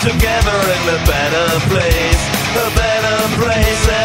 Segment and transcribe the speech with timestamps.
[0.00, 2.22] together in a better place,
[2.56, 4.01] a better place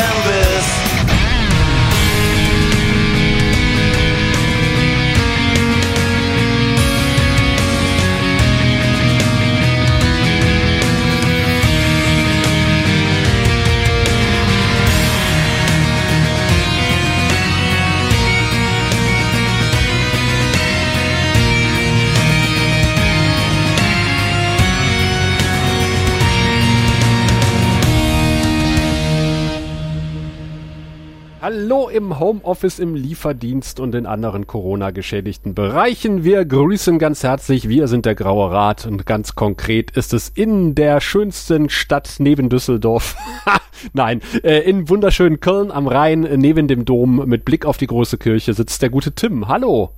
[31.49, 36.25] Hallo im Homeoffice, im Lieferdienst und in anderen Corona-geschädigten Bereichen.
[36.25, 37.69] Wir grüßen ganz herzlich.
[37.69, 42.49] Wir sind der Graue Rat und ganz konkret ist es in der schönsten Stadt neben
[42.49, 43.15] Düsseldorf.
[43.93, 48.17] Nein, äh, in wunderschönen Köln am Rhein, neben dem Dom, mit Blick auf die große
[48.17, 49.47] Kirche sitzt der gute Tim.
[49.47, 49.91] Hallo.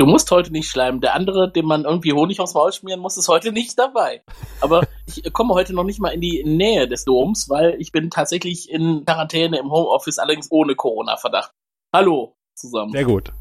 [0.00, 1.02] Du musst heute nicht schleimen.
[1.02, 4.22] Der andere, dem man irgendwie Honig aufs Maul schmieren muss, ist heute nicht dabei.
[4.62, 8.08] Aber ich komme heute noch nicht mal in die Nähe des Doms, weil ich bin
[8.08, 11.52] tatsächlich in Quarantäne im Homeoffice, allerdings ohne Corona-Verdacht.
[11.92, 12.92] Hallo zusammen.
[12.92, 13.34] Sehr gut.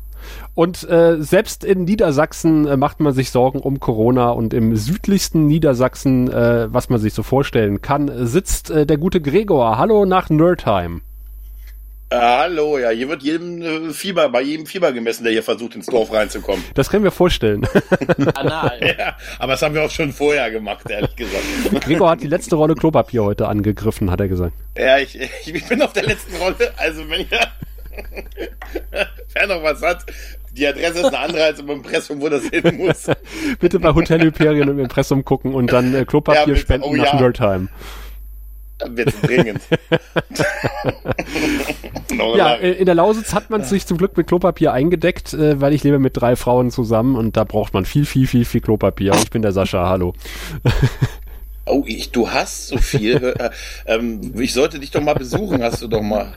[0.53, 5.47] Und äh, selbst in Niedersachsen äh, macht man sich Sorgen um Corona und im südlichsten
[5.47, 9.77] Niedersachsen, äh, was man sich so vorstellen kann, sitzt äh, der gute Gregor.
[9.77, 11.03] Hallo nach Nerdheim.
[12.11, 15.85] Hallo, ja, hier wird jedem äh, Fieber, bei jedem Fieber gemessen, der hier versucht, ins
[15.85, 16.63] Dorf reinzukommen.
[16.73, 17.67] Das können wir vorstellen.
[18.35, 18.79] Anal.
[18.99, 21.43] Ja, aber das haben wir auch schon vorher gemacht, ehrlich gesagt.
[21.81, 24.53] Gregor hat die letzte Rolle Klopapier heute angegriffen, hat er gesagt.
[24.75, 27.39] Ja, ich, ich bin auf der letzten Rolle, also wenn ihr,
[29.33, 30.05] wer noch was hat,
[30.51, 33.05] die Adresse ist eine andere als im Impressum, wo das hin muss.
[33.59, 37.13] Bitte bei Hotel Hyperion im Impressum gucken und dann äh, Klopapier Ja, spenden Oh, nach
[37.13, 37.19] ja.
[37.21, 37.69] Nerdheim.
[38.79, 39.61] Dann wird's dringend.
[42.35, 45.73] Ja, äh, in der Lausitz hat man sich zum Glück mit Klopapier eingedeckt, äh, weil
[45.73, 49.13] ich lebe mit drei Frauen zusammen und da braucht man viel, viel, viel, viel Klopapier.
[49.13, 50.13] Ich bin der Sascha, hallo.
[51.71, 53.35] Oh, ich, du hast so viel.
[53.37, 53.51] Äh,
[53.85, 56.33] ähm, ich sollte dich doch mal besuchen, hast du doch mal.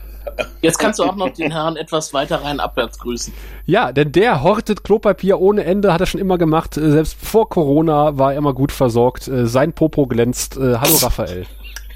[0.61, 3.33] Jetzt kannst du auch noch den Herrn etwas weiter rein abwärts grüßen.
[3.65, 6.75] Ja, denn der hortet Klopapier ohne Ende, hat er schon immer gemacht.
[6.75, 9.27] Selbst vor Corona war er immer gut versorgt.
[9.27, 10.55] Sein Popo glänzt.
[10.55, 11.47] Hallo Raphael.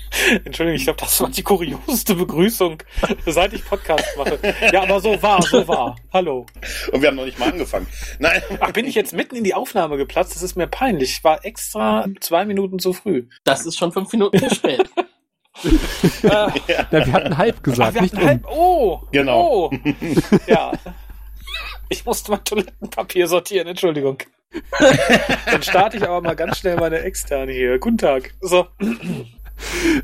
[0.45, 2.81] Entschuldigung, ich glaube, das war die kurioseste Begrüßung,
[3.25, 4.40] seit ich Podcast mache.
[4.72, 5.95] Ja, aber so war, so war.
[6.13, 6.45] Hallo.
[6.91, 7.88] Und wir haben noch nicht mal angefangen.
[8.19, 8.41] Nein.
[8.59, 10.35] Ach, bin ich jetzt mitten in die Aufnahme geplatzt?
[10.35, 11.18] Das ist mir peinlich.
[11.18, 13.28] Ich war extra zwei Minuten zu früh.
[13.44, 14.90] Das ist schon fünf Minuten zu spät.
[16.22, 16.53] Na,
[16.91, 18.28] wir hatten halb ach, gesagt, wir nicht hatten um.
[18.28, 19.72] halb, oh, Genau.
[19.72, 19.72] Oh,
[20.47, 20.72] ja.
[21.89, 24.18] Ich musste mein Toilettenpapier sortieren, Entschuldigung.
[25.50, 27.79] Dann starte ich aber mal ganz schnell meine externe hier.
[27.79, 28.34] Guten Tag.
[28.41, 28.68] So.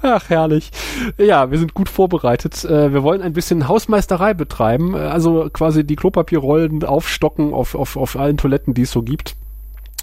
[0.02, 0.72] Ach, herrlich.
[1.18, 2.64] Ja, wir sind gut vorbereitet.
[2.66, 7.98] Äh, Wir wollen ein bisschen Hausmeisterei betreiben, äh, also quasi die Klopapierrollen aufstocken auf, auf,
[7.98, 9.36] auf allen Toiletten, die es so gibt.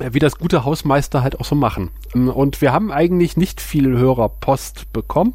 [0.00, 1.90] Äh, Wie das gute Hausmeister halt auch so machen.
[2.14, 5.34] Ähm, Und wir haben eigentlich nicht viel Hörerpost bekommen,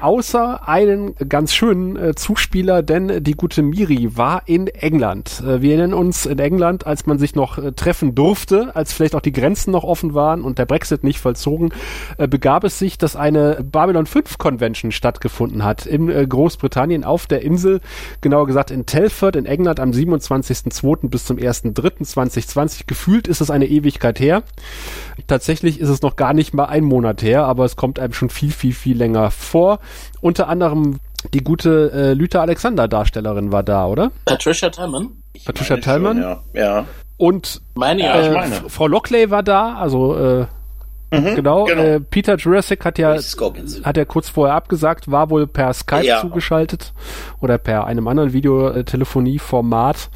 [0.00, 5.42] außer einen ganz schönen äh, Zuspieler, denn die gute Miri war in England.
[5.46, 9.20] Äh, wir nennen uns in England, als man sich noch treffen durfte, als vielleicht auch
[9.20, 11.70] die Grenzen noch offen waren und der Brexit nicht vollzogen,
[12.16, 17.80] begab es sich, dass eine Babylon 5 Convention stattgefunden hat in Großbritannien auf der Insel,
[18.20, 21.08] genauer gesagt in Telford in England am 27.02.
[21.08, 22.82] bis zum 1.03.2020.
[22.86, 24.42] Gefühlt ist es eine Ewigkeit her.
[25.26, 28.30] Tatsächlich ist es noch gar nicht mal ein Monat her, aber es kommt einem schon
[28.30, 29.78] viel, viel, viel länger vor.
[30.20, 30.98] Unter anderem
[31.34, 34.10] die gute äh, Lüther Alexander Darstellerin war da, oder?
[34.24, 35.10] Patricia Tallman?
[35.34, 36.18] Ich Patricia Tallman?
[36.18, 36.42] Ja.
[36.54, 36.84] ja.
[37.16, 38.20] Und Meine Ja, ja.
[38.22, 38.54] ich äh, meine.
[38.68, 40.46] Frau Lockley war da, also äh,
[41.12, 41.64] Mhm, genau.
[41.64, 41.82] genau.
[41.82, 46.22] Äh, Peter Jurassic hat ja hat er kurz vorher abgesagt, war wohl per Skype Ja.
[46.22, 46.94] zugeschaltet
[47.38, 50.08] oder per einem anderen Videotelefonieformat.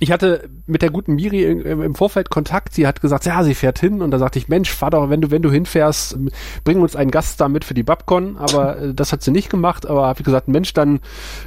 [0.00, 2.74] Ich hatte mit der guten Miri im Vorfeld Kontakt.
[2.74, 4.02] Sie hat gesagt, ja, sie fährt hin.
[4.02, 6.18] Und da sagte ich, Mensch, fahr doch, wenn du, wenn du hinfährst,
[6.64, 8.36] bring uns einen Gast da mit für die Babcon.
[8.36, 9.86] Aber äh, das hat sie nicht gemacht.
[9.86, 11.00] Aber habe ich gesagt, Mensch, dann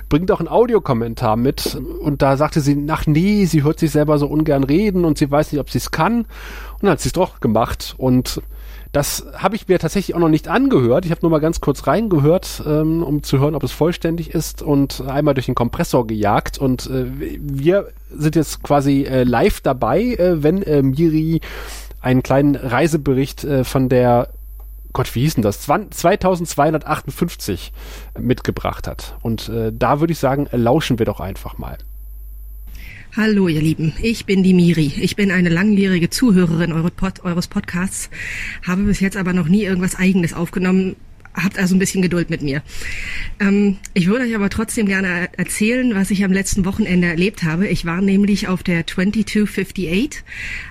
[0.07, 1.75] bring doch einen Audiokommentar mit.
[1.75, 5.29] Und da sagte sie, ach nee, sie hört sich selber so ungern reden und sie
[5.29, 6.19] weiß nicht, ob sie es kann.
[6.19, 7.95] Und dann hat sie es doch gemacht.
[7.97, 8.41] Und
[8.91, 11.05] das habe ich mir tatsächlich auch noch nicht angehört.
[11.05, 14.61] Ich habe nur mal ganz kurz reingehört, ähm, um zu hören, ob es vollständig ist
[14.61, 16.57] und einmal durch den Kompressor gejagt.
[16.57, 17.05] Und äh,
[17.39, 21.41] wir sind jetzt quasi äh, live dabei, äh, wenn äh, Miri
[22.01, 24.29] einen kleinen Reisebericht äh, von der
[24.93, 25.61] Gott, wie hieß denn das?
[25.61, 27.71] 20, 2258
[28.17, 29.15] mitgebracht hat.
[29.21, 31.77] Und äh, da würde ich sagen, lauschen wir doch einfach mal.
[33.17, 33.93] Hallo, ihr Lieben.
[33.99, 34.91] Ich bin die Miri.
[35.01, 38.11] Ich bin eine langjährige Zuhörerin eures, Pod eures Podcasts,
[38.61, 40.95] habe bis jetzt aber noch nie irgendwas Eigenes aufgenommen.
[41.33, 42.61] Habt also ein bisschen Geduld mit mir.
[43.39, 47.67] Ähm, ich würde euch aber trotzdem gerne erzählen, was ich am letzten Wochenende erlebt habe.
[47.67, 50.23] Ich war nämlich auf der 2258,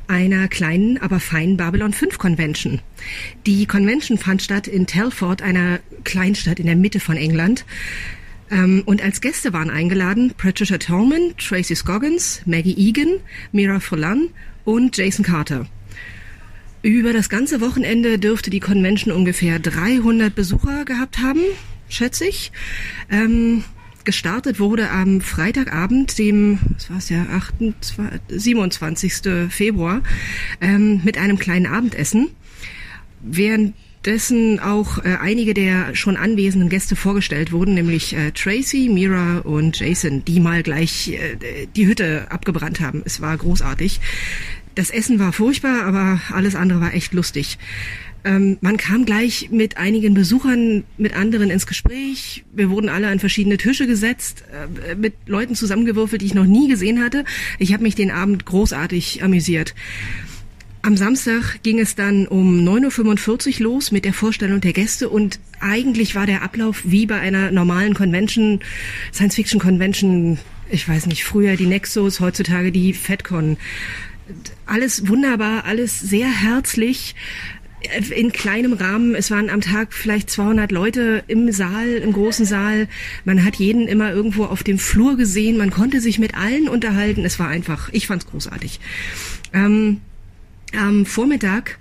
[0.07, 2.81] einer kleinen, aber feinen Babylon 5 Convention.
[3.45, 7.65] Die Convention fand statt in Telford, einer Kleinstadt in der Mitte von England.
[8.51, 13.21] Ähm, und als Gäste waren eingeladen Patricia Tolman, Tracy Scoggins, Maggie Egan,
[13.53, 14.29] Mira Furlan
[14.65, 15.67] und Jason Carter.
[16.83, 21.41] Über das ganze Wochenende dürfte die Convention ungefähr 300 Besucher gehabt haben,
[21.89, 22.53] schätze ich.
[23.11, 23.65] Ähm,
[24.05, 29.51] gestartet wurde am Freitagabend, dem, was war es ja, 28, 27.
[29.51, 30.03] Februar,
[30.61, 32.29] ähm, mit einem kleinen Abendessen.
[34.07, 39.81] Währenddessen auch äh, einige der schon anwesenden Gäste vorgestellt wurden, nämlich äh, Tracy, Mira und
[39.81, 43.03] Jason, die mal gleich äh, die Hütte abgebrannt haben.
[43.05, 43.99] Es war großartig.
[44.77, 47.59] Das Essen war furchtbar, aber alles andere war echt lustig.
[48.23, 52.45] Ähm, man kam gleich mit einigen Besuchern, mit anderen ins Gespräch.
[52.53, 54.45] Wir wurden alle an verschiedene Tische gesetzt,
[54.89, 57.25] äh, mit Leuten zusammengewürfelt, die ich noch nie gesehen hatte.
[57.59, 59.75] Ich habe mich den Abend großartig amüsiert.
[60.87, 65.41] Am Samstag ging es dann um 9.45 Uhr los mit der Vorstellung der Gäste und
[65.59, 68.61] eigentlich war der Ablauf wie bei einer normalen Convention,
[69.13, 70.39] Science-Fiction-Convention,
[70.71, 73.57] ich weiß nicht, früher die Nexus, heutzutage die FedCon
[74.65, 77.17] alles wunderbar, alles sehr herzlich
[78.15, 79.17] in kleinem Rahmen.
[79.17, 82.87] Es waren am Tag vielleicht 200 Leute im Saal, im großen Saal.
[83.25, 85.57] Man hat jeden immer irgendwo auf dem Flur gesehen.
[85.57, 87.25] Man konnte sich mit allen unterhalten.
[87.25, 88.79] Es war einfach, ich fand's großartig.
[89.53, 90.01] Ähm,
[90.75, 91.79] am Vormittag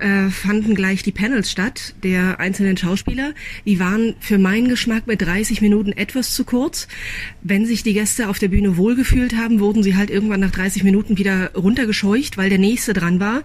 [0.00, 3.34] äh, fanden gleich die Panels statt der einzelnen Schauspieler.
[3.66, 6.88] Die waren für meinen Geschmack mit 30 Minuten etwas zu kurz.
[7.42, 10.84] Wenn sich die Gäste auf der Bühne wohlgefühlt haben, wurden sie halt irgendwann nach 30
[10.84, 13.42] Minuten wieder runtergescheucht, weil der nächste dran war.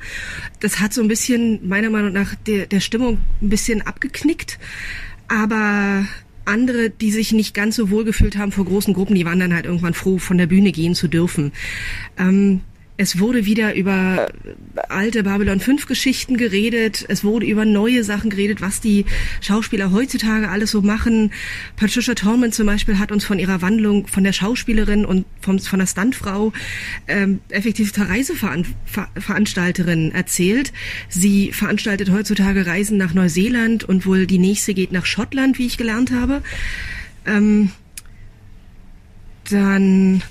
[0.62, 4.58] Das hat so ein bisschen meiner Meinung nach der, der Stimmung ein bisschen abgeknickt.
[5.28, 6.06] Aber
[6.46, 9.66] andere, die sich nicht ganz so wohlgefühlt haben vor großen Gruppen, die waren dann halt
[9.66, 11.52] irgendwann froh, von der Bühne gehen zu dürfen.
[12.18, 12.62] Ähm,
[12.97, 14.31] es wurde wieder über
[14.88, 17.06] alte Babylon 5 Geschichten geredet.
[17.09, 19.06] Es wurde über neue Sachen geredet, was die
[19.42, 21.31] Schauspieler heutzutage alles so machen.
[21.75, 25.80] Patricia Tallman zum Beispiel hat uns von ihrer Wandlung von der Schauspielerin und vom, von
[25.80, 26.53] der Stuntfrau
[27.07, 30.71] ähm, effektiv zur Reiseveranstalterin erzählt.
[31.09, 35.77] Sie veranstaltet heutzutage Reisen nach Neuseeland und wohl die nächste geht nach Schottland, wie ich
[35.77, 36.42] gelernt habe.
[37.25, 37.71] Ähm,
[39.50, 40.24] dann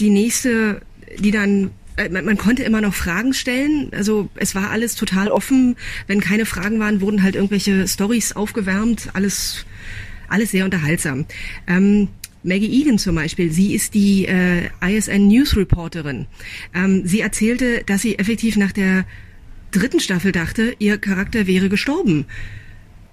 [0.00, 0.80] die nächste,
[1.18, 3.90] die dann äh, man, konnte immer noch Fragen stellen.
[3.92, 5.76] Also es war alles total offen.
[6.06, 9.10] Wenn keine Fragen waren, wurden halt irgendwelche Stories aufgewärmt.
[9.14, 9.64] Alles,
[10.28, 11.26] alles sehr unterhaltsam.
[11.66, 12.08] Ähm,
[12.42, 16.26] Maggie Egan zum Beispiel, sie ist die äh, ISN News Reporterin.
[16.74, 19.06] Ähm, sie erzählte, dass sie effektiv nach der
[19.70, 22.26] dritten Staffel dachte, ihr Charakter wäre gestorben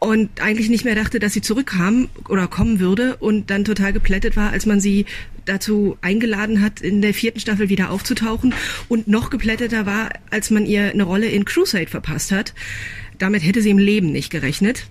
[0.03, 4.35] und eigentlich nicht mehr dachte, dass sie zurückkam oder kommen würde und dann total geplättet
[4.35, 5.05] war, als man sie
[5.45, 8.55] dazu eingeladen hat, in der vierten Staffel wieder aufzutauchen
[8.89, 12.55] und noch geplätteter war, als man ihr eine Rolle in Crusade verpasst hat.
[13.19, 14.87] Damit hätte sie im Leben nicht gerechnet.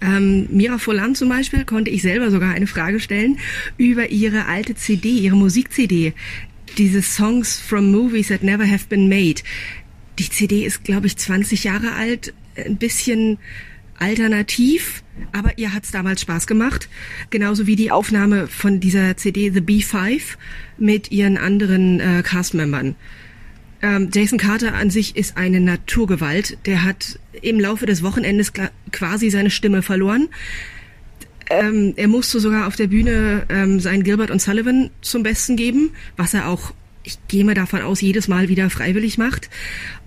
[0.00, 3.38] Ähm, Mira Folan zum Beispiel konnte ich selber sogar eine Frage stellen
[3.76, 6.14] über ihre alte CD, ihre Musik-CD,
[6.78, 9.42] diese Songs from Movies that never have been made.
[10.18, 13.36] Die CD ist, glaube ich, 20 Jahre alt, ein bisschen
[13.98, 15.02] alternativ,
[15.32, 16.88] aber ihr hat's damals Spaß gemacht.
[17.30, 20.22] Genauso wie die Aufnahme von dieser CD The B5
[20.78, 22.94] mit ihren anderen äh, Castmembern.
[23.80, 26.58] Ähm, Jason Carter an sich ist eine Naturgewalt.
[26.66, 28.52] Der hat im Laufe des Wochenendes
[28.90, 30.28] quasi seine Stimme verloren.
[31.50, 35.90] Ähm, er musste sogar auf der Bühne ähm, sein Gilbert und Sullivan zum Besten geben,
[36.16, 36.74] was er auch,
[37.04, 39.48] ich gehe mal davon aus, jedes Mal wieder freiwillig macht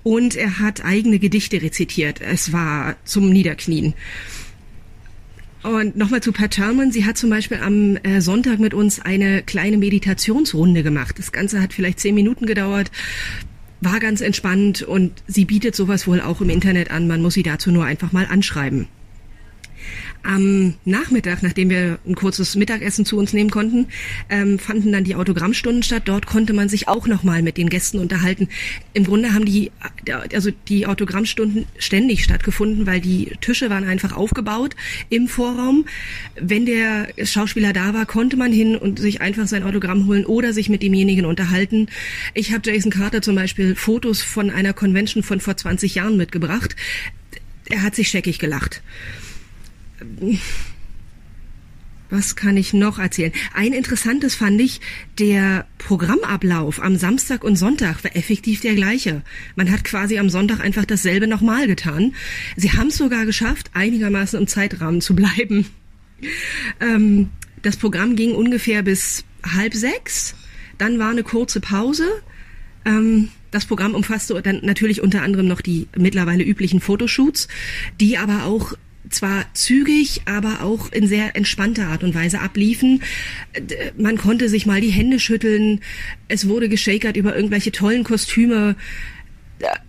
[0.03, 2.21] und er hat eigene Gedichte rezitiert.
[2.21, 3.93] Es war zum Niederknien.
[5.63, 6.91] Und nochmal zu Pat Sherman.
[6.91, 11.19] Sie hat zum Beispiel am äh, Sonntag mit uns eine kleine Meditationsrunde gemacht.
[11.19, 12.89] Das Ganze hat vielleicht zehn Minuten gedauert,
[13.79, 17.07] war ganz entspannt und sie bietet sowas wohl auch im Internet an.
[17.07, 18.88] Man muss sie dazu nur einfach mal anschreiben.
[20.23, 23.87] Am Nachmittag, nachdem wir ein kurzes Mittagessen zu uns nehmen konnten,
[24.29, 26.03] ähm, fanden dann die Autogrammstunden statt.
[26.05, 28.47] Dort konnte man sich auch nochmal mit den Gästen unterhalten.
[28.93, 29.71] Im Grunde haben die,
[30.33, 34.75] also die Autogrammstunden ständig stattgefunden, weil die Tische waren einfach aufgebaut
[35.09, 35.85] im Vorraum.
[36.39, 40.53] Wenn der Schauspieler da war, konnte man hin und sich einfach sein Autogramm holen oder
[40.53, 41.87] sich mit demjenigen unterhalten.
[42.35, 46.75] Ich habe Jason Carter zum Beispiel Fotos von einer Convention von vor 20 Jahren mitgebracht.
[47.69, 48.81] Er hat sich scheckig gelacht
[52.12, 53.31] was kann ich noch erzählen?
[53.53, 54.81] Ein interessantes fand ich,
[55.17, 59.24] der Programmablauf am Samstag und Sonntag war effektiv der gleiche.
[59.55, 62.13] Man hat quasi am Sonntag einfach dasselbe nochmal getan.
[62.58, 65.67] Sie haben es sogar geschafft, einigermaßen im Zeitrahmen zu bleiben.
[66.79, 67.29] Ähm,
[67.62, 70.36] das Programm ging ungefähr bis halb sechs.
[70.77, 72.05] Dann war eine kurze Pause.
[72.86, 77.48] Ähm, das Programm umfasste dann natürlich unter anderem noch die mittlerweile üblichen Fotoshoots,
[78.00, 78.74] die aber auch
[79.10, 83.01] zwar zügig, aber auch in sehr entspannter Art und Weise abliefen.
[83.98, 85.81] Man konnte sich mal die Hände schütteln.
[86.27, 88.75] Es wurde geschakert über irgendwelche tollen Kostüme.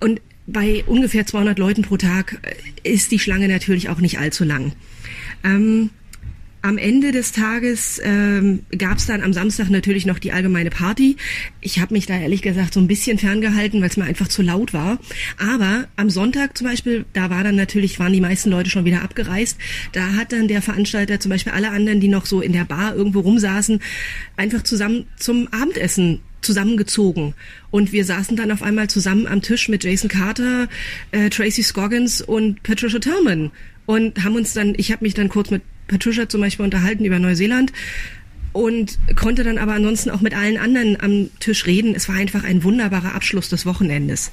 [0.00, 4.45] Und bei ungefähr 200 Leuten pro Tag äh, ist die Schlange natürlich auch nicht allzu
[4.45, 4.73] lang.
[5.45, 5.90] Ähm,
[6.62, 11.16] am Ende des Tages ähm, gab es dann am Samstag natürlich noch die allgemeine Party.
[11.61, 14.42] Ich habe mich da ehrlich gesagt so ein bisschen ferngehalten, weil es mir einfach zu
[14.42, 14.99] laut war.
[15.38, 19.02] Aber am Sonntag zum Beispiel, da war dann natürlich, waren die meisten Leute schon wieder
[19.02, 19.59] abgereist.
[19.92, 22.95] Da hat dann der Veranstalter zum Beispiel alle anderen, die noch so in der Bar
[22.95, 23.81] irgendwo rumsaßen,
[24.37, 27.35] einfach zusammen zum Abendessen zusammengezogen.
[27.71, 30.69] Und wir saßen dann auf einmal zusammen am Tisch mit Jason Carter,
[31.11, 33.50] äh, Tracy Scoggins und Patricia Tillman
[33.87, 37.18] und haben uns dann, ich habe mich dann kurz mit Patricia zum Beispiel unterhalten über
[37.18, 37.72] Neuseeland
[38.52, 41.94] und konnte dann aber ansonsten auch mit allen anderen am Tisch reden.
[41.94, 44.30] Es war einfach ein wunderbarer Abschluss des Wochenendes.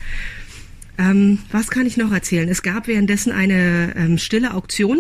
[0.98, 2.50] Ähm, was kann ich noch erzählen?
[2.50, 5.00] Es gab währenddessen eine ähm, stille Auktion.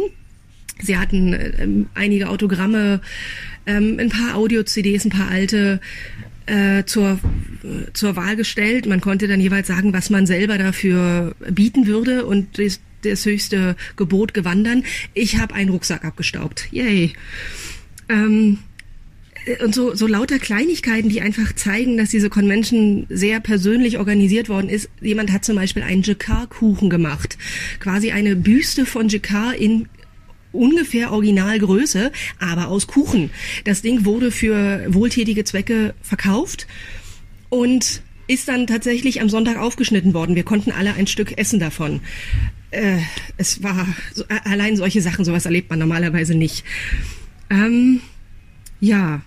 [0.81, 3.01] Sie hatten ähm, einige Autogramme,
[3.65, 5.81] ähm, ein paar Audio-CDs, ein paar alte
[6.45, 7.19] äh, zur,
[7.63, 8.85] äh, zur Wahl gestellt.
[8.85, 12.57] Man konnte dann jeweils sagen, was man selber dafür bieten würde und
[13.01, 14.83] das, höchste Gebot gewann dann.
[15.13, 16.67] Ich habe einen Rucksack abgestaubt.
[16.71, 17.13] Yay.
[18.07, 18.59] Ähm,
[19.63, 24.69] und so, so lauter Kleinigkeiten, die einfach zeigen, dass diese Convention sehr persönlich organisiert worden
[24.69, 24.89] ist.
[25.01, 27.37] Jemand hat zum Beispiel einen Jacquard-Kuchen gemacht.
[27.79, 29.87] Quasi eine Büste von Jacquard in
[30.51, 33.29] ungefähr Originalgröße, aber aus Kuchen.
[33.65, 36.67] Das Ding wurde für wohltätige Zwecke verkauft
[37.49, 40.35] und ist dann tatsächlich am Sonntag aufgeschnitten worden.
[40.35, 41.99] Wir konnten alle ein Stück essen davon.
[42.69, 42.99] Äh,
[43.37, 46.63] es war so, allein solche Sachen, sowas erlebt man normalerweise nicht.
[47.49, 48.01] Ähm,
[48.79, 49.21] ja,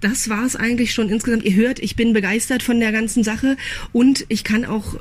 [0.00, 1.44] das war es eigentlich schon insgesamt.
[1.44, 3.58] Ihr hört, ich bin begeistert von der ganzen Sache
[3.92, 4.96] und ich kann auch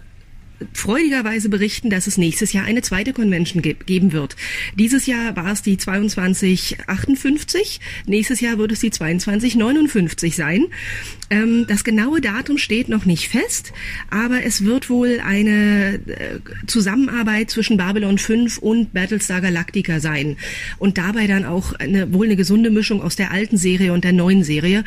[0.74, 4.36] freudigerweise berichten, dass es nächstes Jahr eine zweite Convention ge geben wird.
[4.76, 10.68] Dieses Jahr war es die 2258, nächstes Jahr wird es die 2259 sein.
[11.30, 13.72] Ähm, das genaue Datum steht noch nicht fest,
[14.10, 20.38] aber es wird wohl eine äh, Zusammenarbeit zwischen Babylon 5 und Battlestar Galactica sein
[20.78, 24.14] und dabei dann auch eine, wohl eine gesunde Mischung aus der alten Serie und der
[24.14, 24.84] neuen Serie.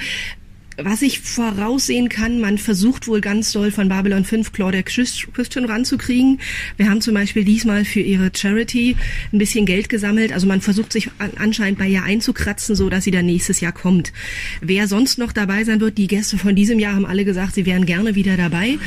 [0.77, 6.41] Was ich voraussehen kann, man versucht wohl ganz doll von Babylon 5 Claudia Christian ranzukriegen.
[6.77, 8.97] Wir haben zum Beispiel diesmal für ihre Charity
[9.33, 10.33] ein bisschen Geld gesammelt.
[10.33, 13.71] Also man versucht sich an, anscheinend bei ihr einzukratzen, so dass sie dann nächstes Jahr
[13.71, 14.13] kommt.
[14.61, 17.67] Wer sonst noch dabei sein wird, die Gäste von diesem Jahr haben alle gesagt, sie
[17.67, 18.79] wären gerne wieder dabei.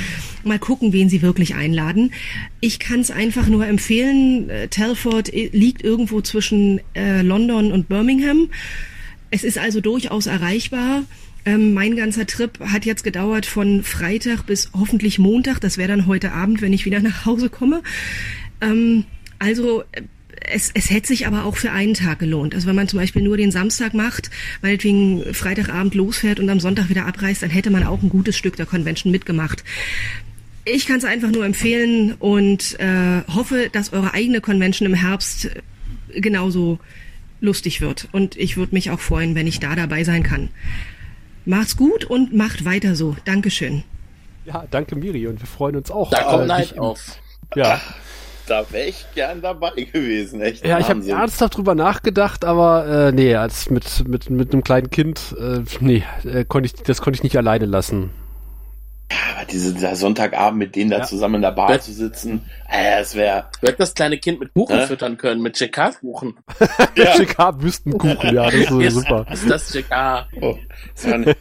[0.44, 2.12] Mal gucken, wen sie wirklich einladen.
[2.60, 4.50] Ich kann es einfach nur empfehlen.
[4.50, 8.50] Äh, Telford liegt irgendwo zwischen äh, London und Birmingham.
[9.30, 11.04] Es ist also durchaus erreichbar.
[11.48, 15.62] Ähm, mein ganzer Trip hat jetzt gedauert von Freitag bis hoffentlich Montag.
[15.62, 17.82] Das wäre dann heute Abend, wenn ich wieder nach Hause komme.
[18.60, 19.06] Ähm,
[19.40, 20.02] also äh,
[20.42, 22.54] es, es hätte sich aber auch für einen Tag gelohnt.
[22.54, 24.30] Also wenn man zum Beispiel nur den Samstag macht,
[24.62, 28.58] meinetwegen Freitagabend losfährt und am Sonntag wieder abreist, dann hätte man auch ein gutes Stück
[28.58, 29.64] der Convention mitgemacht.
[30.66, 35.50] Ich kann es einfach nur empfehlen und äh, hoffe, dass eure eigene Convention im Herbst
[36.14, 36.80] genauso
[37.40, 38.10] lustig wird.
[38.12, 40.50] Und ich würde mich auch freuen, wenn ich da dabei sein kann.
[41.48, 43.16] Macht's gut und macht weiter so.
[43.24, 43.84] Dankeschön.
[44.46, 46.10] Ja, danke Miri und wir freuen uns auch.
[46.10, 47.18] Da kommt äh, Neid auf.
[47.56, 47.80] Ja,
[48.48, 50.66] Da wäre ich gern dabei gewesen, echt.
[50.66, 54.90] ja ich habe ernsthaft drüber nachgedacht, aber äh, nee, als mit mit mit einem kleinen
[54.90, 58.10] Kind, äh, nee, äh, konnte ich das konnte ich nicht alleine lassen.
[59.10, 61.04] Aber diese, dieser Sonntagabend mit denen da Ja.
[61.06, 61.80] zusammen in der Bar Ja.
[61.80, 63.46] zu sitzen, äh, das wäre.
[63.62, 64.86] Du hättest das kleine Kind mit Kuchen Hä?
[64.88, 66.38] füttern können, mit Jacquard-Kuchen.
[66.96, 67.14] Ja.
[67.16, 69.26] Chicago Wüstenkuchen, ja, das ist so super.
[69.32, 70.28] Ist das Jacquard?
[70.42, 70.58] Oh,
[70.96, 71.34] das war so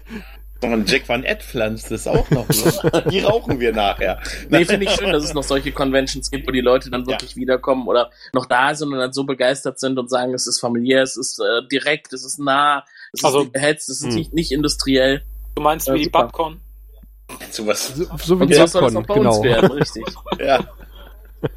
[0.87, 2.49] Jack Van Ed pflanzt das auch noch.
[2.49, 3.04] Ne?
[3.11, 4.20] Die rauchen wir nachher.
[4.49, 7.37] Nee, finde ich schön, dass es noch solche Conventions gibt, wo die Leute dann wirklich
[7.37, 11.02] wiederkommen oder noch da sind und dann so begeistert sind und sagen, es ist familiär,
[11.02, 14.14] es ist äh, direkt, es ist nah, es Also- ist nicht behetzt, es ist Hm.
[14.14, 15.23] nicht, nicht industriell.
[15.56, 16.23] Du meinst Ja, wie die super.
[16.23, 16.61] Babcon?
[17.50, 17.95] Sowas.
[17.95, 19.42] So, so wie bei uns genau.
[19.42, 20.04] werden, richtig.
[20.38, 20.61] Ja.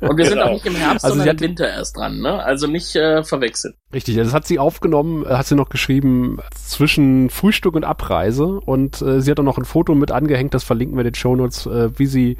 [0.02, 0.48] Und wir sind Genau.
[0.50, 2.44] auch nicht im Herbst, Also sie sondern hat- im Winter erst dran, ne?
[2.44, 3.74] Also nicht äh, verwechseln.
[3.94, 9.02] Richtig, das hat sie aufgenommen, äh, hat sie noch geschrieben zwischen Frühstück und Abreise und
[9.02, 11.66] äh, sie hat auch noch ein Foto mit angehängt, das verlinken wir in den Shownotes,
[11.66, 12.38] äh, wie sie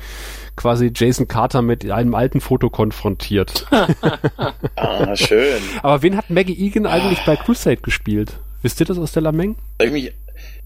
[0.58, 3.66] quasi Jason Carter mit einem alten Foto konfrontiert.
[4.76, 5.62] Ah, schön.
[5.82, 8.38] Aber wen hat Maggie Egan eigentlich bei Crusade gespielt?
[8.62, 9.56] Wisst ihr das aus der Lameng?
[9.92, 10.12] Mich,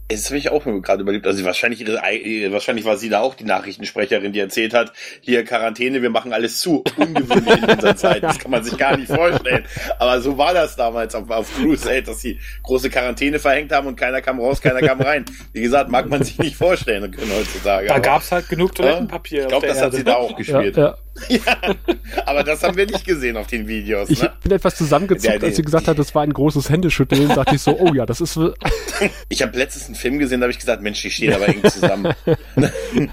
[0.09, 1.25] das habe ich auch mir gerade überlegt.
[1.25, 5.43] Also wahrscheinlich, ihre, äh, wahrscheinlich war sie da auch die Nachrichtensprecherin, die erzählt hat, hier
[5.43, 6.83] Quarantäne, wir machen alles zu.
[6.97, 8.23] Ungewöhnlich in unserer Zeit.
[8.23, 9.65] Das kann man sich gar nicht vorstellen.
[9.99, 13.95] Aber so war das damals auf, auf Crusade, dass sie große Quarantäne verhängt haben und
[13.95, 15.25] keiner kam raus, keiner kam rein.
[15.51, 17.87] Wie gesagt, mag man sich nicht vorstellen können heutzutage.
[17.87, 19.43] Da Aber, gab's halt genug Toilettenpapier.
[19.43, 19.97] Ich glaube, das hat Erde.
[19.97, 20.77] sie da auch gespielt.
[20.77, 20.83] ja.
[20.83, 20.97] Ja.
[22.25, 24.09] Aber das haben wir nicht gesehen auf den Videos.
[24.09, 24.31] Ich Ne?
[24.41, 27.27] bin etwas zusammengezuckt, Ja, als sie gesagt hat, das war ein großes Händeschütteln.
[27.29, 28.37] dachte ich so, oh ja, das ist
[29.29, 31.63] Ich habe letztens einen Film gesehen, da habe ich gesagt, Mensch, die stehen aber eng
[31.63, 32.13] zusammen.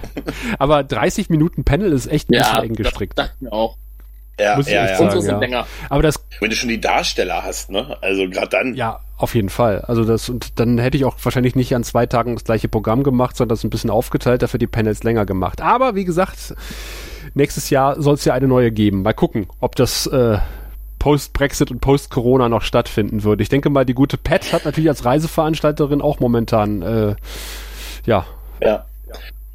[0.59, 3.17] Aber 30 Minuten Panel ist echt ein bisschen Ja, eng gestrickt.
[3.17, 3.77] Das dachte ich mir auch.
[4.39, 4.97] Ja, Muss ich ja, echt ja.
[4.97, 5.05] sagen.
[5.09, 5.39] Unsere sind ja.
[5.39, 5.67] länger.
[5.89, 7.97] Aber das, Wenn du schon die Darsteller hast, ne?
[8.01, 8.73] Also gerade dann.
[8.75, 9.81] ja, auf jeden Fall.
[9.81, 13.03] Also das, und dann hätte ich auch wahrscheinlich nicht an zwei Tagen das gleiche Programm
[13.03, 15.61] gemacht, sondern das ein bisschen aufgeteilt, dafür die Panels länger gemacht.
[15.61, 16.55] Aber wie gesagt,
[17.33, 19.01] nächstes Jahr soll es ja eine neue geben.
[19.03, 20.37] Mal gucken, ob das äh,
[20.99, 23.41] Post-Brexit und Post-Corona noch stattfinden würde.
[23.43, 27.15] Ich denke mal, die gute Pat hat natürlich als Reiseveranstalterin auch momentan, äh,
[28.05, 28.25] ja,
[28.61, 28.85] Ja.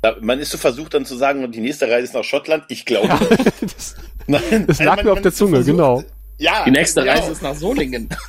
[0.03, 2.65] Da, man ist so versucht dann zu sagen, die nächste Reise ist nach Schottland.
[2.69, 3.09] Ich glaube.
[3.61, 6.03] das, Nein, das lag man- mir auf der Zunge, versucht- genau.
[6.39, 6.65] Ja.
[6.65, 7.15] Die nächste genau.
[7.15, 8.09] Reise ist nach Solingen.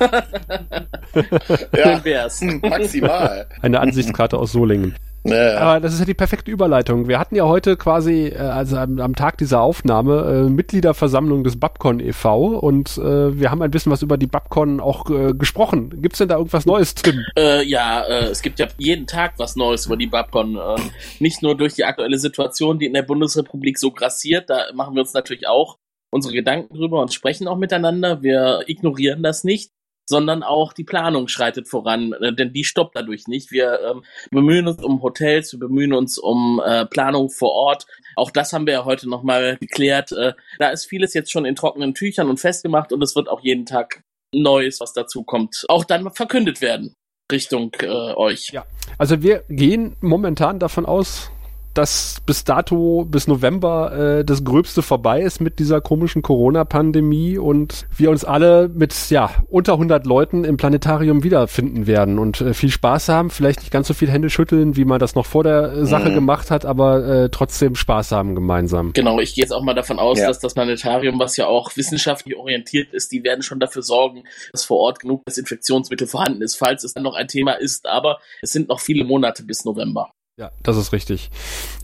[1.76, 2.40] ja, wär's.
[2.40, 3.46] maximal.
[3.60, 4.94] Eine Ansichtskarte aus Solingen.
[5.30, 5.58] Ja.
[5.58, 7.08] Aber das ist ja die perfekte Überleitung.
[7.08, 11.58] Wir hatten ja heute quasi, äh, also am, am Tag dieser Aufnahme, äh, Mitgliederversammlung des
[11.58, 12.58] Babcon e.V.
[12.58, 16.02] und äh, wir haben ein bisschen was über die Babcon auch äh, gesprochen.
[16.02, 17.24] Gibt's denn da irgendwas Neues, Tim?
[17.36, 20.56] Äh, ja, äh, es gibt ja jeden Tag was Neues über die Babcon.
[20.56, 20.80] Äh,
[21.20, 25.00] nicht nur durch die aktuelle Situation, die in der Bundesrepublik so grassiert, da machen wir
[25.00, 25.78] uns natürlich auch
[26.10, 28.22] unsere Gedanken drüber und sprechen auch miteinander.
[28.22, 29.72] Wir ignorieren das nicht,
[30.08, 33.50] sondern auch die Planung schreitet voran, äh, denn die stoppt dadurch nicht.
[33.50, 37.86] Wir ähm, bemühen uns um Hotels, wir bemühen uns um äh, Planung vor Ort.
[38.16, 40.12] Auch das haben wir ja heute nochmal geklärt.
[40.12, 43.42] Äh, da ist vieles jetzt schon in trockenen Tüchern und festgemacht und es wird auch
[43.42, 44.02] jeden Tag
[44.34, 46.94] Neues, was dazu kommt, auch dann verkündet werden.
[47.30, 48.50] Richtung äh, euch.
[48.52, 48.64] Ja.
[48.96, 51.30] Also wir gehen momentan davon aus,
[51.78, 57.86] dass bis dato, bis November, äh, das Gröbste vorbei ist mit dieser komischen Corona-Pandemie und
[57.96, 62.70] wir uns alle mit, ja, unter 100 Leuten im Planetarium wiederfinden werden und äh, viel
[62.70, 65.72] Spaß haben, vielleicht nicht ganz so viel Hände schütteln, wie man das noch vor der
[65.72, 66.14] äh, Sache Mhm.
[66.14, 68.92] gemacht hat, aber äh, trotzdem Spaß haben gemeinsam.
[68.92, 70.26] Genau, ich gehe jetzt auch mal davon aus, Ja.
[70.26, 74.64] dass das Planetarium, was ja auch wissenschaftlich orientiert ist, die werden schon dafür sorgen, dass
[74.64, 77.86] vor Ort genug Desinfektionsmittel vorhanden ist, falls es dann noch ein Thema ist.
[77.86, 80.10] Aber es sind noch viele Monate bis November.
[80.38, 81.32] Ja, das ist richtig.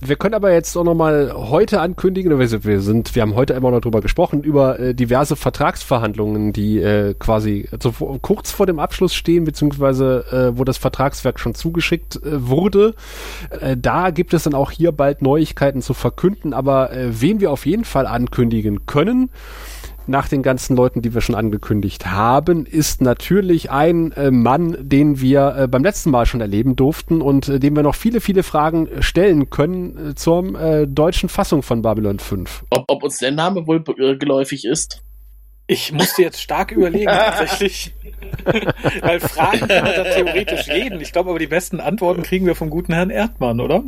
[0.01, 3.73] Wir können aber jetzt auch nochmal heute ankündigen, wir wir sind, wir haben heute immer
[3.73, 7.91] noch drüber gesprochen, über äh, diverse Vertragsverhandlungen, die äh, quasi also
[8.23, 12.95] kurz vor dem Abschluss stehen, beziehungsweise äh, wo das Vertragswerk schon zugeschickt äh, wurde.
[13.51, 17.51] Äh, da gibt es dann auch hier bald Neuigkeiten zu verkünden, aber äh, wen wir
[17.51, 19.31] auf jeden Fall ankündigen können,
[20.07, 25.21] nach den ganzen Leuten, die wir schon angekündigt haben, ist natürlich ein äh, Mann, den
[25.21, 28.43] wir äh, beim letzten Mal schon erleben durften und äh, dem wir noch viele, viele
[28.43, 32.65] Fragen äh, stellen können äh, zur äh, deutschen Fassung von Babylon 5.
[32.71, 35.03] Ob, ob uns der Name wohl geläufig ist?
[35.67, 37.95] Ich musste jetzt stark überlegen, tatsächlich.
[39.01, 41.01] Weil Fragen kann man da theoretisch jeden.
[41.01, 43.83] Ich glaube aber, die besten Antworten kriegen wir vom guten Herrn Erdmann, oder?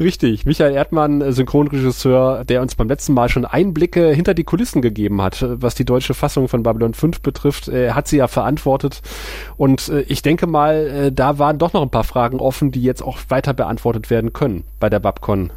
[0.00, 5.22] Richtig, Michael Erdmann, Synchronregisseur, der uns beim letzten Mal schon Einblicke hinter die Kulissen gegeben
[5.22, 7.68] hat, was die deutsche Fassung von Babylon 5 betrifft.
[7.68, 9.02] Er hat sie ja verantwortet
[9.56, 12.82] und äh, ich denke mal, äh, da waren doch noch ein paar Fragen offen, die
[12.82, 15.50] jetzt auch weiter beantwortet werden können bei der Babcon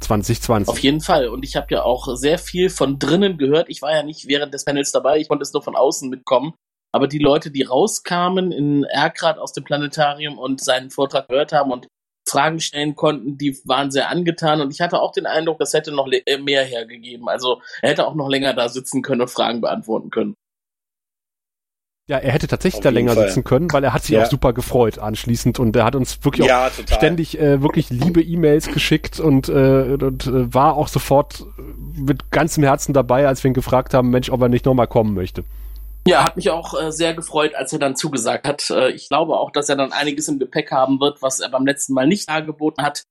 [0.00, 0.68] 2020.
[0.68, 1.28] Auf jeden Fall.
[1.28, 3.68] Und ich habe ja auch sehr viel von drinnen gehört.
[3.68, 6.54] Ich war ja nicht während des Panels dabei, ich konnte es nur von außen mitkommen.
[6.92, 11.70] Aber die Leute, die rauskamen in Erkrad aus dem Planetarium und seinen Vortrag gehört haben
[11.70, 11.86] und
[12.28, 14.60] Fragen stellen konnten, die waren sehr angetan.
[14.60, 17.28] Und ich hatte auch den Eindruck, das hätte noch äh, mehr hergegeben.
[17.28, 20.34] Also er hätte auch noch länger da sitzen können und Fragen beantworten können.
[22.10, 23.28] Ja, er hätte tatsächlich Auf da länger Fall.
[23.28, 24.22] sitzen können, weil er hat sich Ja.
[24.22, 26.96] auch super gefreut anschließend und er hat uns wirklich auch Ja, total.
[26.96, 29.52] ständig äh, wirklich liebe E-Mails geschickt und, äh,
[30.00, 34.08] und äh, war auch sofort äh, mit ganzem Herzen dabei, als wir ihn gefragt haben,
[34.08, 35.44] Mensch, ob er nicht nochmal kommen möchte.
[36.08, 38.70] Ja, hat mich auch äh, sehr gefreut, als er dann zugesagt hat.
[38.70, 41.66] Äh, ich glaube auch, dass er dann einiges im Gepäck haben wird, was er beim
[41.66, 43.02] letzten Mal nicht dargeboten hat.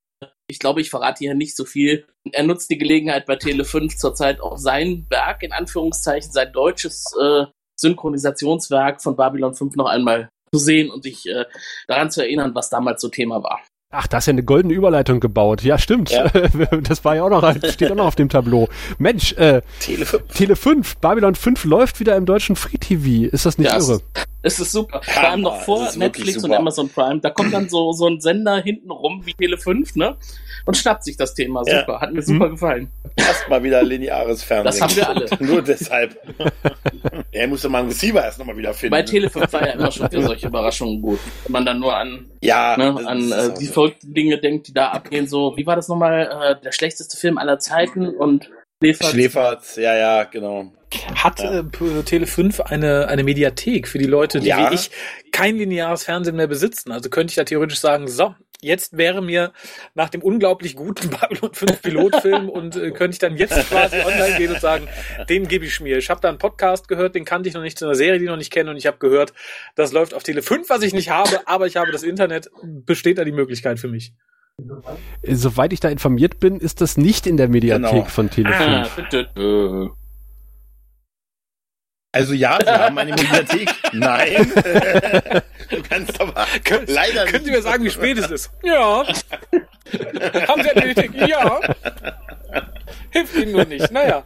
[0.49, 2.07] Ich glaube, ich verrate hier nicht so viel.
[2.31, 7.45] Er nutzt die Gelegenheit bei Tele5 zurzeit auch sein Werk, in Anführungszeichen, sein deutsches äh,
[7.79, 11.45] Synchronisationswerk von Babylon 5 noch einmal zu sehen und sich äh,
[11.87, 13.61] daran zu erinnern, was damals so Thema war.
[13.89, 15.63] Ach, da ist ja eine goldene Überleitung gebaut.
[15.63, 16.09] Ja, stimmt.
[16.11, 16.27] Ja.
[16.83, 18.67] Das war ja auch noch, steht auch noch auf dem Tableau.
[18.97, 20.23] Mensch, äh, Tele 5.
[20.33, 23.29] Tele 5, Babylon 5 läuft wieder im deutschen Free TV.
[23.33, 24.01] Ist das nicht Ja, es- irre?
[24.43, 25.01] Es ist super.
[25.03, 26.53] Vor allem noch vor Netflix und.
[26.53, 27.19] Amazon Prime.
[27.19, 30.15] Da kommt dann so, so ein Sender hinten rum wie Tele5, ne?
[30.65, 31.63] Und schnappt sich das Thema.
[31.65, 31.79] Ja.
[31.81, 31.99] Super.
[32.01, 32.89] Hat mir super gefallen.
[33.15, 34.65] Erstmal wieder lineares Fernsehen.
[34.65, 35.25] Das haben wir alle.
[35.39, 36.17] Nur deshalb.
[37.31, 38.91] Er musste mal einen Receiver erst nochmal wieder finden.
[38.91, 41.19] Bei Tele5 war ja immer schon für solche Überraschungen gut.
[41.43, 43.49] Wenn man dann nur an, ja, ne, an äh.
[43.77, 45.27] Verrückten Dinge denkt, die da abgehen.
[45.27, 46.57] So, wie war das nochmal?
[46.57, 48.49] Äh, der schlechteste Film aller Zeiten und
[48.81, 49.05] Schläfer.
[49.05, 50.71] Schläferz, ja, ja, genau.
[51.15, 51.59] Hat Ja.
[51.59, 54.69] äh, Tele 5 eine, eine Mediathek für die Leute, die Ja.
[54.71, 54.91] wie ich
[55.31, 56.91] kein lineares Fernsehen mehr besitzen?
[56.91, 59.51] Also könnte ich da theoretisch sagen, so, jetzt wäre mir
[59.93, 64.37] nach dem unglaublich guten Babylon 5 Pilotfilm und äh, könnte ich dann jetzt quasi online
[64.37, 64.87] gehen und sagen,
[65.29, 65.97] den gebe ich mir.
[65.97, 68.25] Ich habe da einen Podcast gehört, den kannte ich noch nicht, zu einer Serie, die
[68.25, 69.33] ich noch nicht kenne und ich habe gehört,
[69.75, 73.17] das läuft auf Tele 5, was ich nicht habe, aber ich habe das Internet, besteht
[73.17, 74.13] da die Möglichkeit für mich.
[75.21, 78.05] Äh, Soweit ich da informiert bin, ist das nicht in der Mediathek Genau.
[78.05, 78.53] von Tele5.
[78.53, 79.89] Ah, tü, tü, tü.
[82.11, 83.69] Also ja, wir haben eine Mediathek.
[83.93, 84.51] Nein.
[85.69, 86.45] du kannst aber
[86.87, 88.51] leider Können Sie mir sagen, wie spät es ist?
[88.63, 89.05] Ja.
[90.47, 91.27] Haben Sie eine Mediathek?
[91.27, 91.59] Ja.
[93.11, 93.91] Hilft Ihnen nur nicht.
[93.91, 94.23] Naja.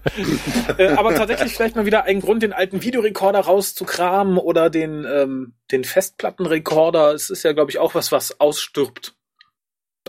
[0.78, 5.54] Äh, aber tatsächlich vielleicht mal wieder ein Grund, den alten Videorekorder rauszukramen oder den, ähm,
[5.72, 7.14] den Festplattenrekorder.
[7.14, 9.16] Es ist ja, glaube ich, auch was, was ausstirbt.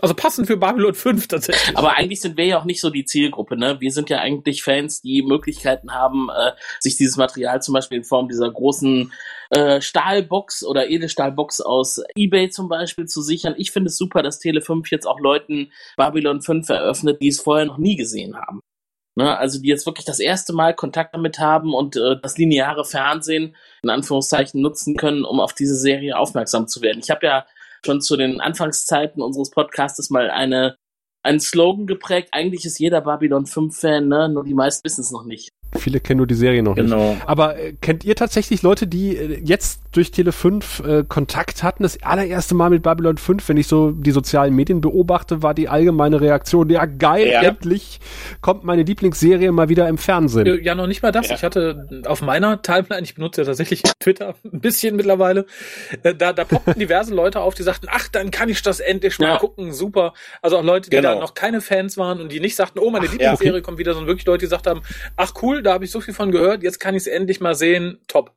[0.03, 1.77] Also passend für Babylon 5 tatsächlich.
[1.77, 3.79] Aber eigentlich sind wir ja auch nicht so die Zielgruppe, ne?
[3.79, 8.03] Wir sind ja eigentlich Fans, die Möglichkeiten haben, äh, sich dieses Material zum Beispiel in
[8.03, 9.13] Form dieser großen
[9.51, 13.55] äh, Stahlbox oder Edelstahlbox aus Ebay zum Beispiel zu sichern.
[13.57, 17.65] Ich finde es super, dass Tele5 jetzt auch Leuten Babylon 5 eröffnet, die es vorher
[17.65, 18.59] noch nie gesehen haben.
[19.15, 22.83] Ne, also die jetzt wirklich das erste Mal Kontakt damit haben und äh, das lineare
[22.83, 26.99] Fernsehen in Anführungszeichen nutzen können, um auf diese Serie aufmerksam zu werden.
[27.01, 27.45] Ich habe ja
[27.85, 30.75] schon zu den Anfangszeiten unseres Podcastes mal eine
[31.25, 32.29] einen Slogan geprägt.
[32.31, 34.29] Eigentlich ist jeder Babylon 5 Fan, ne?
[34.29, 35.49] Nur die meisten wissen es noch nicht.
[35.77, 36.85] Viele kennen nur die Serie noch nicht.
[36.85, 37.17] Genau.
[37.25, 41.83] Aber äh, kennt ihr tatsächlich Leute, die äh, jetzt durch Tele5 äh, Kontakt hatten?
[41.83, 45.69] Das allererste Mal mit Babylon 5, wenn ich so die sozialen Medien beobachte, war die
[45.69, 47.41] allgemeine Reaktion, ja geil, Ja.
[47.41, 47.99] endlich
[48.41, 50.45] kommt meine Lieblingsserie mal wieder im Fernsehen.
[50.47, 51.29] Äh, Ja, noch nicht mal das.
[51.29, 51.35] Ja.
[51.35, 55.45] Ich hatte auf meiner Timeline, ich benutze ja tatsächlich Twitter ein bisschen mittlerweile,
[56.03, 59.17] äh, da, da poppten diverse Leute auf, die sagten, ach, dann kann ich das endlich
[59.19, 59.37] mal Ja.
[59.37, 60.13] gucken, super.
[60.41, 61.15] Also auch Leute, die Genau.
[61.15, 63.61] da noch keine Fans waren und die nicht sagten, oh, meine Ach, Lieblingsserie ja.
[63.61, 64.81] kommt wieder, sondern wirklich Leute, die gesagt haben,
[65.15, 67.55] ach cool, da habe ich so viel von gehört, jetzt kann ich es endlich mal
[67.55, 68.31] sehen, top.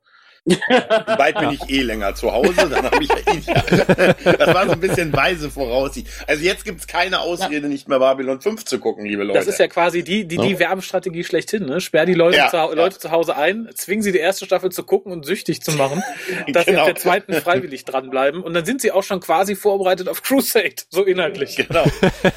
[0.46, 3.48] Bald bin ich eh länger zu Hause, dann habe ich ja eh nicht.
[3.48, 6.06] Das war so ein bisschen weise Voraussicht.
[6.26, 9.38] Also jetzt gibt's keine Ausrede, nicht mehr Babylon 5 zu gucken, liebe Leute.
[9.40, 11.80] Das ist ja quasi die, die, die Werbestrategie schlechthin, ne?
[11.80, 12.72] Sperr die Leute, Ja, zu, ja.
[12.72, 16.02] Leute zu Hause ein, zwingen sie die erste Staffel zu gucken und süchtig zu machen,
[16.52, 16.82] dass sie Genau.
[16.82, 20.74] auf der zweiten freiwillig dranbleiben und dann sind sie auch schon quasi vorbereitet auf Crusade,
[20.90, 21.56] so inhaltlich.
[21.56, 21.85] Genau.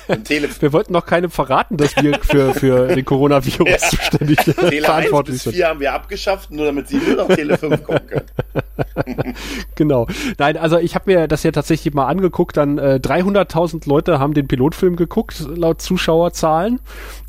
[0.60, 3.78] Wir wollten noch keinem verraten, dass wir für, für den Coronavirus Ja.
[3.78, 5.54] zuständig Tele 1 verantwortlich bis sind.
[5.56, 8.26] 4 haben wir abgeschafft, nur damit sie nur noch Tele 5 gucken können.
[9.76, 10.08] Genau.
[10.38, 12.58] Nein, also ich habe mir das ja tatsächlich mal angeguckt.
[12.58, 16.80] Dann äh, 300.000 Leute haben den Pilotfilm geguckt, laut Zuschauerzahlen.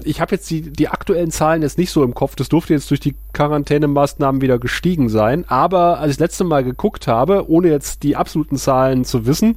[0.03, 2.35] Ich habe jetzt die, die aktuellen Zahlen jetzt nicht so im Kopf.
[2.35, 5.45] Das durfte jetzt durch die Quarantänemaßnahmen wieder gestiegen sein.
[5.49, 9.57] Aber als ich das letzte Mal geguckt habe, ohne jetzt die absoluten Zahlen zu wissen,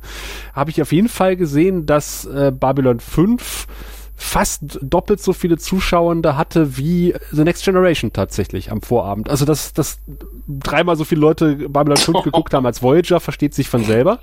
[0.54, 3.68] habe ich auf jeden Fall gesehen, dass äh, Babylon 5
[4.16, 9.30] fast doppelt so viele Zuschauende hatte wie The Next Generation tatsächlich am Vorabend.
[9.30, 10.00] Also dass, dass
[10.48, 14.20] dreimal so viele Leute Babylon 5 geguckt haben als Voyager, versteht sich von selber.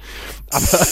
[0.50, 0.86] Aber,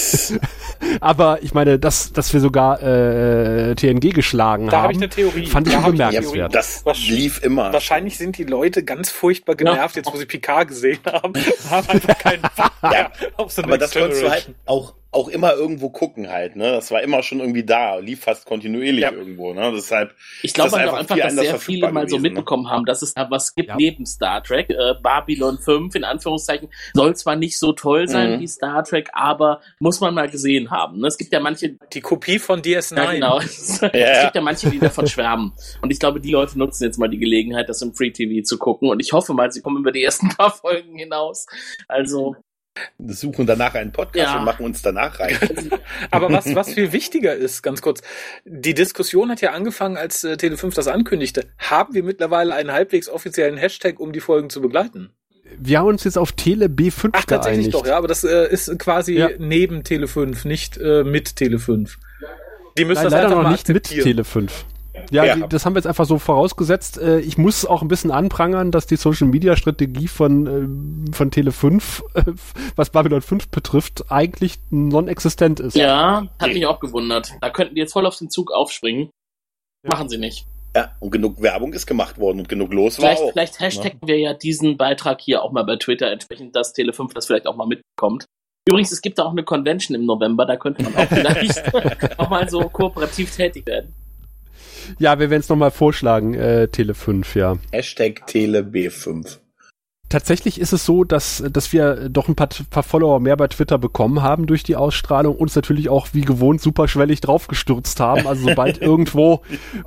[1.00, 5.08] aber ich meine, dass, dass wir sogar äh, TNG geschlagen Da habe haben, ich eine
[5.08, 5.46] Theorie.
[5.46, 6.54] fand ich Da hab bemerkenswert.
[6.54, 7.72] Das lief immer.
[7.72, 11.32] Wahrscheinlich sind die Leute ganz furchtbar genervt, jetzt wo sie Picard gesehen haben,
[11.70, 14.54] haben einfach keinen Bock mehr auf das Next halt Generation.
[14.66, 16.70] auch, auch immer irgendwo gucken halt, ne?
[16.72, 19.10] Das war immer schon irgendwie da, lief fast kontinuierlich Ja.
[19.12, 19.72] irgendwo, ne?
[19.74, 20.14] Deshalb.
[20.42, 22.22] Ich glaube das einfach, einfach, dass sehr viele mal so ne?
[22.22, 23.76] mitbekommen haben, dass es da was gibt Ja.
[23.76, 24.68] neben Star Trek.
[24.68, 28.40] Äh, Babylon 5 in Anführungszeichen soll zwar nicht so toll sein Mhm.
[28.40, 31.00] wie Star Trek, aber muss man mal gesehen haben.
[31.00, 31.06] ne?
[31.06, 32.96] Es gibt ja manche, Die Kopie von DS9.
[32.96, 35.52] ja genau, es gibt ja manche, die davon schwärmen.
[35.80, 38.58] Und ich glaube, die Leute nutzen jetzt mal die Gelegenheit, das im Free TV zu
[38.58, 38.90] gucken.
[38.90, 41.46] Und ich hoffe mal, sie kommen über die ersten paar Folgen hinaus.
[41.88, 42.36] Also
[42.98, 44.38] suchen danach einen Podcast ja.
[44.38, 45.36] und machen uns danach rein.
[46.10, 48.02] Aber was, was viel wichtiger ist, ganz kurz,
[48.44, 51.46] die Diskussion hat ja angefangen, als äh, Tele5 das ankündigte.
[51.58, 55.10] Haben wir mittlerweile einen halbwegs offiziellen Hashtag, um die Folgen zu begleiten?
[55.56, 57.28] Wir haben uns jetzt auf Tele B5 Ach, geeinigt.
[57.28, 59.30] tatsächlich doch, ja, aber das äh, ist quasi ja.
[59.38, 61.96] neben Tele5, nicht äh, mit Tele5.
[62.76, 64.50] Die müssen Nein, das leider noch nicht mit Tele5.
[65.10, 65.36] Ja, Ja.
[65.36, 66.98] Die, das haben wir jetzt einfach so vorausgesetzt.
[66.98, 71.30] Äh, ich muss auch ein bisschen anprangern, dass die Social Media Strategie von, ähm, von
[71.30, 72.22] Tele 5, äh,
[72.76, 75.76] was Babylon 5 betrifft, eigentlich non-existent ist.
[75.76, 77.32] ja, hat mich auch gewundert.
[77.40, 79.10] Da könnten die jetzt voll auf den Zug aufspringen.
[79.84, 79.90] Ja.
[79.90, 80.46] Machen sie nicht.
[80.76, 83.32] Ja, und genug Werbung ist gemacht worden und genug los war Vielleicht, auch.
[83.32, 87.26] vielleicht hashtaggen wir ja diesen Beitrag hier auch mal bei Twitter, entsprechend, dass Tele5 das
[87.26, 88.26] vielleicht auch mal mitbekommt.
[88.68, 91.74] Übrigens, es gibt da auch eine Convention im November, da könnte man auch vielleicht
[92.18, 93.94] auch mal so kooperativ tätig werden.
[94.98, 97.58] Ja, wir werden es nochmal vorschlagen, äh, Tele 5, ja.
[97.72, 99.38] Hashtag TeleB5.
[100.08, 103.78] Tatsächlich ist es so, dass, dass wir doch ein paar, paar Follower mehr bei Twitter
[103.78, 108.26] bekommen haben durch die Ausstrahlung, uns natürlich auch wie gewohnt superschwellig draufgestürzt haben.
[108.26, 109.42] Also sobald irgendwo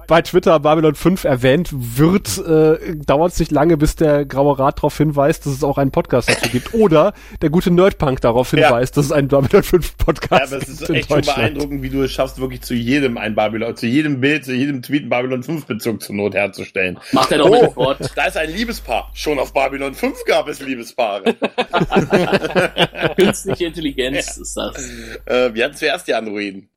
[0.08, 4.78] bei Twitter Babylon 5 erwähnt wird, äh, dauert es nicht lange, bis der Graue Rat
[4.80, 6.74] darauf hinweist, dass es auch einen Podcast dazu gibt.
[6.74, 8.68] Oder der gute Nerdpunk darauf Ja.
[8.68, 11.82] hinweist, dass es einen Babylon 5 Ja, Podcast aber es ist gibt echt schon beeindruckend,
[11.82, 15.02] wie du es schaffst, wirklich zu jedem ein Babylon, zu jedem Bild, zu jedem Tweet
[15.02, 17.00] einen Babylon 5 Bezug zur Not herzustellen.
[17.12, 18.12] Macht er doch mit Wort.
[18.16, 19.10] Da ist ein Liebespaar.
[19.14, 21.36] Schon auf Babylon 5 gab es Liebespaare.
[23.18, 24.90] Künstliche Intelligenz ist das.
[25.26, 26.70] äh, wir hatten zuerst die Androiden.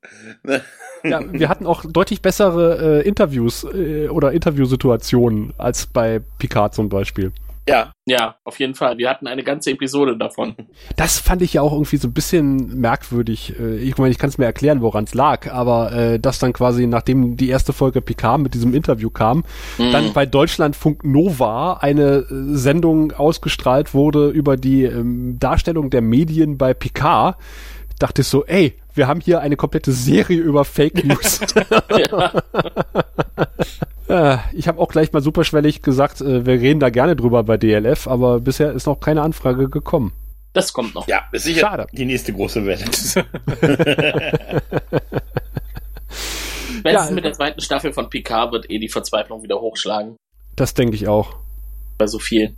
[1.06, 6.88] Ja, wir hatten auch deutlich bessere äh, Interviews äh, oder Interviewsituationen als bei Picard zum
[6.88, 7.30] Beispiel.
[7.66, 8.98] Ja, Ja, auf jeden Fall.
[8.98, 10.54] Wir hatten eine ganze Episode davon.
[10.96, 13.54] Das fand ich ja auch irgendwie so ein bisschen merkwürdig.
[13.58, 16.52] Äh, Ich meine, ich kann es mir erklären, woran es lag, aber äh, dass dann
[16.52, 19.44] quasi, nachdem die erste Folge Picard mit diesem Interview kam,
[19.78, 22.24] dann bei Deutschlandfunk Nova eine äh,
[22.56, 27.36] Sendung ausgestrahlt wurde über die ähm, Darstellung der Medien bei Picard,
[27.98, 31.40] dachte ich so, ey, wir haben hier eine komplette Serie über Fake News.
[34.06, 37.56] Äh, ich habe auch gleich mal superschwellig gesagt, äh, wir reden da gerne drüber bei
[37.56, 40.12] DLF, aber bisher ist noch keine Anfrage gekommen.
[40.52, 41.08] Das kommt noch.
[41.08, 41.86] ja, ist sicher Schade.
[41.90, 42.84] die nächste große Welle.
[46.78, 50.16] Spätestens Ja, mit der zweiten Staffel von Picard wird eh die Verzweiflung wieder hochschlagen.
[50.54, 51.36] Das denke ich auch.
[51.96, 52.54] Bei so viel.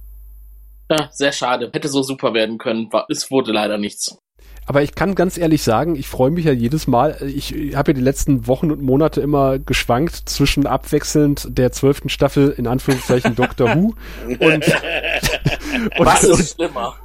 [0.91, 1.71] Ja, sehr schade.
[1.73, 2.93] Hätte so super werden können.
[2.93, 4.19] War, es wurde leider nichts.
[4.67, 7.17] Aber ich kann ganz ehrlich sagen, ich freue mich ja jedes Mal.
[7.25, 12.51] Ich habe ja die letzten Wochen und Monate immer geschwankt zwischen abwechselnd der zwölften Staffel
[12.51, 13.95] in Anführungszeichen Doctor Who
[14.29, 14.67] und,
[15.99, 16.97] Was und, ist schlimmer?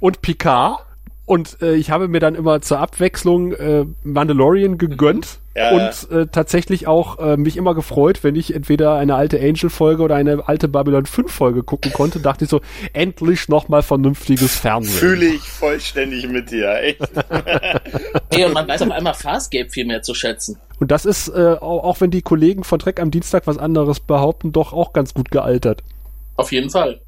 [0.00, 0.84] und Picard.
[1.28, 6.26] Und äh, ich habe mir dann immer zur Abwechslung äh, Mandalorian gegönnt Ja, und äh,
[6.26, 10.68] tatsächlich auch äh, mich immer gefreut, wenn ich entweder eine alte Angel-Folge oder eine alte
[10.68, 12.62] Babylon 5-Folge gucken konnte, dachte ich so,
[12.94, 14.96] endlich nochmal vernünftiges Fernsehen.
[14.98, 17.02] Fühle ich vollständig mit dir, echt.
[18.30, 20.56] Ey, und man weiß auf einmal Farscape viel mehr zu schätzen.
[20.80, 24.00] Und das ist, äh, auch, auch wenn die Kollegen von Trek am Dienstag was anderes
[24.00, 25.82] behaupten, doch auch ganz gut gealtert.
[26.36, 27.02] Auf jeden Fall.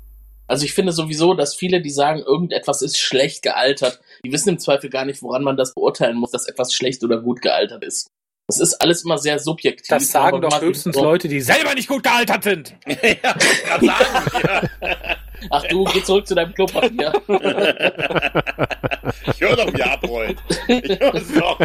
[0.51, 4.59] Also ich finde sowieso, dass viele, die sagen, irgendetwas ist schlecht gealtert, die wissen im
[4.59, 8.11] Zweifel gar nicht, woran man das beurteilen muss, dass etwas schlecht oder gut gealtert ist.
[8.49, 9.87] Das ist alles immer sehr subjektiv.
[9.87, 12.75] Das sagen doch höchstens Leute, die selber nicht gut gealtert sind.
[12.87, 15.17] ja, grad sagen, ja.
[15.51, 17.13] Ach du, geh zurück zu deinem Klopapier.
[19.33, 20.39] Ich höre doch, er abrollt.
[20.69, 21.61] Ich höre es doch.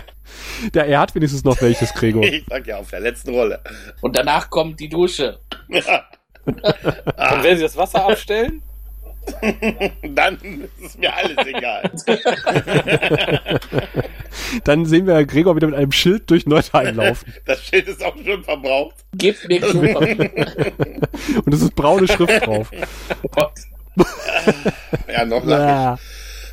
[0.74, 2.24] Der, er hat wenigstens noch welches, Gregor.
[2.24, 3.62] Ich sag ja, auf der letzten Rolle.
[4.02, 5.40] Und danach kommt die Dusche.
[5.70, 6.06] Ja.
[6.46, 6.64] Und
[7.44, 8.62] wenn sie das Wasser abstellen?
[10.04, 10.38] Dann
[10.82, 11.92] ist mir alles egal.
[14.64, 17.34] Dann sehen wir Gregor wieder mit einem Schild durch Neutheim laufen.
[17.46, 18.96] Das Schild ist auch schon verbraucht.
[19.14, 20.32] Gebt mir Klopapier.
[21.46, 22.72] Und es ist braune Schrift drauf.
[23.32, 23.54] Gott.
[25.08, 26.00] Ja, noch lach Ja.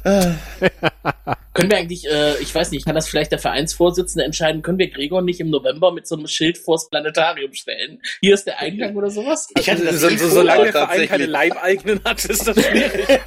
[1.55, 4.89] Können wir eigentlich, äh, ich weiß nicht, kann das vielleicht der Vereinsvorsitzende entscheiden, können wir
[4.89, 8.01] Gregor nicht im November mit so einem Schild vors Planetarium stellen?
[8.21, 9.49] Hier ist der Eingang oder sowas?
[9.59, 11.27] Ich hatte das So, so, solange der Verein keine.
[11.27, 13.07] Leibeigenen hat, ist das schwierig.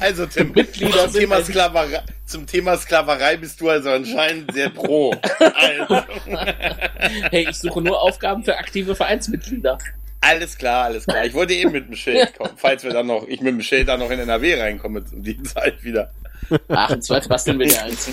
[0.00, 5.12] Also, Tim, Mitglieder zum Thema, Sklaverei, zum Thema Sklaverei bist du also anscheinend sehr pro.
[5.54, 6.02] Also,
[7.30, 9.78] Hey, ich suche nur Aufgaben für aktive Vereinsmitglieder.
[10.20, 11.24] Alles klar, alles klar.
[11.24, 13.88] Ich wollte eben mit dem Schild kommen, falls wir dann noch, ich mit dem Schild
[13.88, 16.10] dann noch in NRW reinkomme um die Zeit wieder.
[16.68, 18.08] Ach, im Zweifel basteln wir dir eins.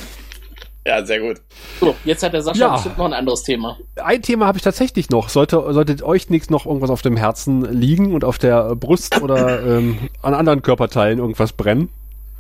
[0.88, 1.42] Ja, sehr gut.
[1.80, 2.74] So, jetzt hat der Sascha Ja.
[2.74, 3.78] bestimmt noch ein anderes Thema.
[3.96, 5.30] Ein Thema habe ich tatsächlich noch.
[5.30, 9.66] Sollte, solltet euch nichts noch irgendwas auf dem Herzen liegen und auf der Brust oder
[9.66, 11.90] ähm, an anderen Körperteilen irgendwas brennen?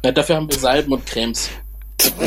[0.03, 1.49] Ja, dafür haben wir Salben und Cremes.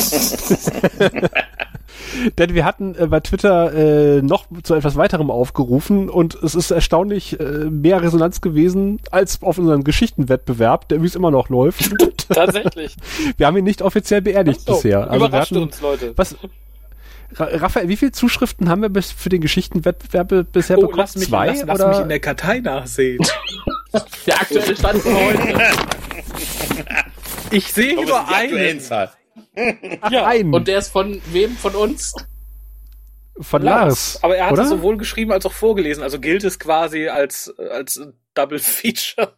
[2.38, 3.72] Denn wir hatten äh, bei Twitter
[4.18, 9.42] äh, noch zu etwas weiterem aufgerufen und es ist erstaunlich äh, mehr Resonanz gewesen als
[9.42, 11.90] auf unserem Geschichtenwettbewerb, der wie es immer noch läuft.
[12.28, 12.96] Tatsächlich.
[13.36, 15.10] wir haben ihn nicht offiziell beerdigt So, bisher.
[15.10, 16.12] Also überrascht hatten, uns, Leute.
[16.16, 16.36] Was?
[17.34, 20.98] Ra Raphael, wie viele Zuschriften haben wir bis für den Geschichtenwettbewerb bisher Oh, bekommen?
[20.98, 21.48] lass mich, Zwei?
[21.48, 21.88] lass, lass oder?
[21.90, 23.22] mich in der Kartei nachsehen.
[24.26, 25.54] Der aktuelle Stand von heute.
[27.50, 28.90] Ich sehe nur es
[30.10, 31.52] Ja, Ein Und der ist von wem?
[31.56, 32.14] Von uns?
[33.40, 34.18] von Lars.
[34.22, 34.62] Aber er hat oder?
[34.62, 36.02] es sowohl geschrieben als auch vorgelesen.
[36.02, 38.00] Also gilt es quasi als, als
[38.34, 39.34] Double Feature.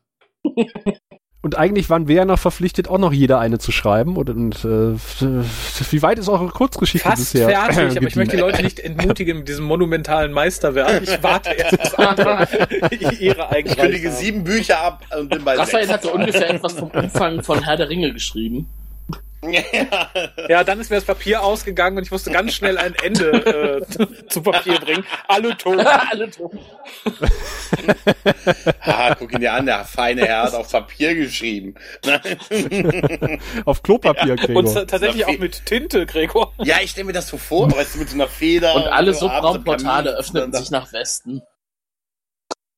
[1.42, 4.16] Und eigentlich waren wir ja noch verpflichtet, auch noch jeder eine zu schreiben.
[4.18, 4.94] Und, und äh,
[5.90, 7.48] wie weit ist eure Kurzgeschichte Fast bisher?
[7.48, 11.02] fertig, aber ich möchte die Leute nicht entmutigen mit diesem monumentalen Meisterwerk.
[11.02, 12.46] Ich warte erst, bis andere
[12.90, 15.92] ihre Ich eigenen kündige sieben Bücher ab und bin bei Raphael sechs.
[15.94, 18.68] hat so ungefähr etwas vom Umfang von Herr der Ringe geschrieben.
[20.50, 24.26] Ja, dann ist mir das Papier ausgegangen und ich musste ganz schnell ein Ende äh,
[24.28, 25.02] zu Papier bringen.
[25.28, 25.78] Alle tot.
[26.10, 26.52] Alle tot.
[28.80, 31.74] Ah, guck ihn dir an, der feine Herr hat auf Papier geschrieben.
[33.64, 34.56] Auf Klopapier, Gregor.
[34.56, 36.52] Und ta- tatsächlich auch mit Tinte, Gregor.
[36.58, 38.74] Ja, ich stelle mir das so vor, weißt du, mit so einer Feder.
[38.74, 41.40] Und alle so Subraumportale sitzen sich nach Westen.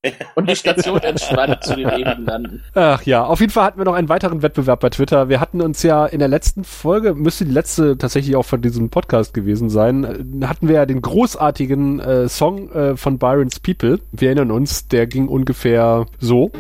[0.34, 2.62] Und die Station entschwand zu den ewigen Landen.
[2.74, 5.28] Ach ja, auf jeden Fall hatten wir noch einen weiteren Wettbewerb bei Twitter.
[5.28, 8.90] Wir hatten uns ja in der letzten Folge, müsste die letzte tatsächlich auch von diesem
[8.90, 14.00] Podcast gewesen sein, äh, hatten wir ja den großartigen äh, Song äh, von Byron's People.
[14.10, 16.50] Wir erinnern uns, der ging ungefähr so.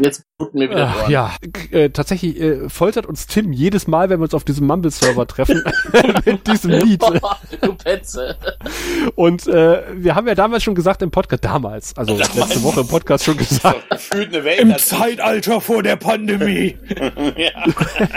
[0.00, 1.10] Jetzt bluten mir wieder Ach, Ohren.
[1.10, 1.34] ja,
[1.70, 5.62] äh, tatsächlich äh, foltert uns Tim jedes Mal, wenn wir uns auf diesem Mumble-Server treffen,
[6.26, 7.02] mit diesem Lied.
[7.62, 8.36] du Petze.
[9.14, 12.88] Und äh, wir haben ja damals schon gesagt im Podcast, damals, also letzte Woche im
[12.88, 14.70] Podcast schon gesagt, So, gefühlt eine Welt.
[14.70, 14.96] dazu.
[14.96, 16.76] Zeitalter vor der Pandemie.
[17.36, 17.50] ja.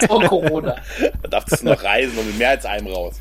[0.08, 0.76] Vor Corona.
[1.24, 3.16] Da darfst du noch reisen und mit mehr als einem raus.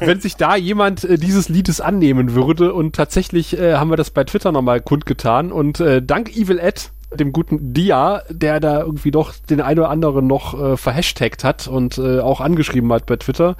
[0.00, 4.10] wenn sich da jemand äh, dieses Liedes annehmen würde und tatsächlich äh, haben wir das
[4.10, 9.10] bei Twitter nochmal kundgetan und äh, dank Evil Ed, dem guten Dia, der da irgendwie
[9.10, 13.16] doch den einen oder anderen noch äh, verhashtagt hat und äh, auch angeschrieben hat bei
[13.16, 13.56] Twitter,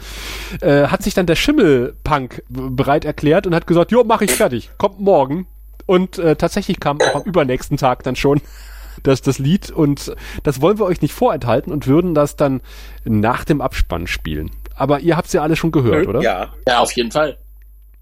[0.60, 4.70] äh, hat sich dann der Schimmelpunk bereit erklärt und hat gesagt, jo, mach ich fertig,
[4.78, 5.46] kommt morgen.
[5.86, 8.40] Und äh, tatsächlich kam auch am übernächsten Tag dann schon
[9.02, 12.60] das, das Lied und das wollen wir euch nicht vorenthalten und würden das dann
[13.04, 14.50] nach dem Abspann spielen.
[14.74, 16.20] Aber ihr habt es ja alle schon gehört, oder?
[16.20, 16.52] Ja.
[16.66, 17.38] Ja, auf jeden Fall.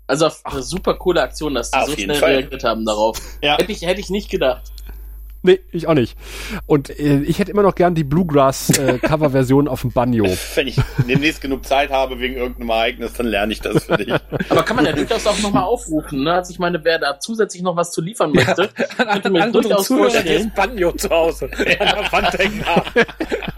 [0.06, 2.32] Also eine super coole Aktion, dass die Auf so schnell Fall.
[2.32, 3.20] reagiert haben darauf.
[3.42, 3.56] Ja.
[3.56, 4.62] Hätte ich, hätte ich nicht gedacht.
[5.46, 6.16] Nee, ich auch nicht.
[6.64, 10.24] Und äh, ich hätte immer noch gern die Bluegrass-Cover-Version auf dem Banjo.
[10.54, 14.10] Wenn ich demnächst genug Zeit habe wegen irgendeinem Ereignis, dann lerne ich das für dich.
[14.48, 16.32] Aber kann man ja durchaus auch nochmal aufrufen, ne?
[16.32, 19.52] Also ich meine, wer da zusätzlich noch was zu liefern möchte, An, könnte an, mir
[19.52, 20.50] durchaus vorstellen.
[20.56, 21.50] Banjo zu Hause.
[21.52, 22.90] An der Wand hängen haben.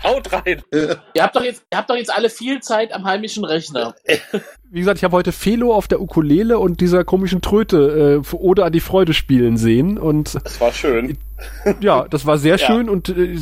[0.07, 0.63] Haut rein.
[0.73, 3.95] Ihr habt doch jetzt, ihr habt doch jetzt alle viel Zeit am heimischen Rechner.
[4.71, 8.65] Wie gesagt, ich habe heute Felo auf der Ukulele und dieser komischen Tröte äh, Ode
[8.65, 9.99] an die Freude spielen sehen.
[9.99, 11.19] Und Das war schön.
[11.81, 12.67] ja, das war sehr Ja.
[12.67, 13.35] schön und äh,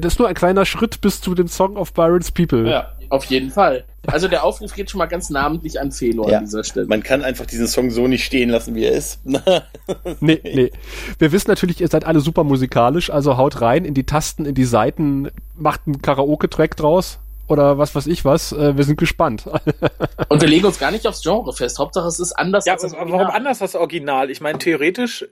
[0.00, 2.68] das ist nur ein kleiner Schritt bis zu dem Song of Byron's People.
[2.70, 2.92] Ja.
[3.10, 3.84] Auf jeden Fall.
[4.06, 6.38] Also der Aufruf geht schon mal ganz namentlich an Felo Ja.
[6.38, 6.86] an dieser Stelle.
[6.86, 9.20] Man kann einfach diesen Song so nicht stehen lassen, wie er ist.
[10.20, 10.70] Nee, nee.
[11.18, 14.54] Wir wissen natürlich, ihr seid alle super musikalisch, also haut rein in die Tasten, in
[14.54, 17.18] die Seiten, macht einen Karaoke-Track draus
[17.48, 18.52] oder was weiß ich was.
[18.52, 19.44] Äh, wir sind gespannt.
[20.28, 21.78] Und wir legen uns gar nicht aufs Genre fest.
[21.78, 23.18] Hauptsache es ist anders Ja, als das Original.
[23.20, 24.30] warum anders als Original?
[24.30, 25.26] Ich meine, theoretisch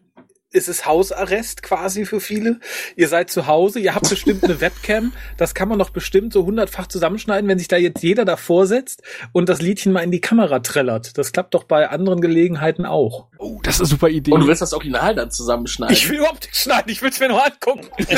[0.51, 2.61] ist es Hausarrest quasi für viele.
[2.97, 5.13] Ihr seid zu Hause, ihr habt bestimmt eine Webcam.
[5.37, 9.03] Das kann man doch bestimmt so hundertfach zusammenschneiden, wenn sich da jetzt jeder davor setzt
[9.33, 11.19] und das Liedchen mal in die Kamera trällert.
[11.19, 13.27] Das klappt doch bei anderen Gelegenheiten auch.
[13.37, 14.33] Oh, das ist eine super Idee.
[14.33, 15.95] Und du willst das Original dann zusammenschneiden.
[15.95, 17.87] Ich will überhaupt nicht schneiden, ich will es mir nur angucken.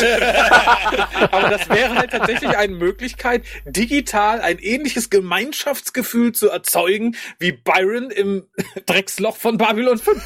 [1.33, 8.11] Aber das wäre halt tatsächlich eine Möglichkeit, digital ein ähnliches Gemeinschaftsgefühl zu erzeugen, wie Byron
[8.11, 8.45] im
[8.87, 10.23] Drecksloch von Babylon 5.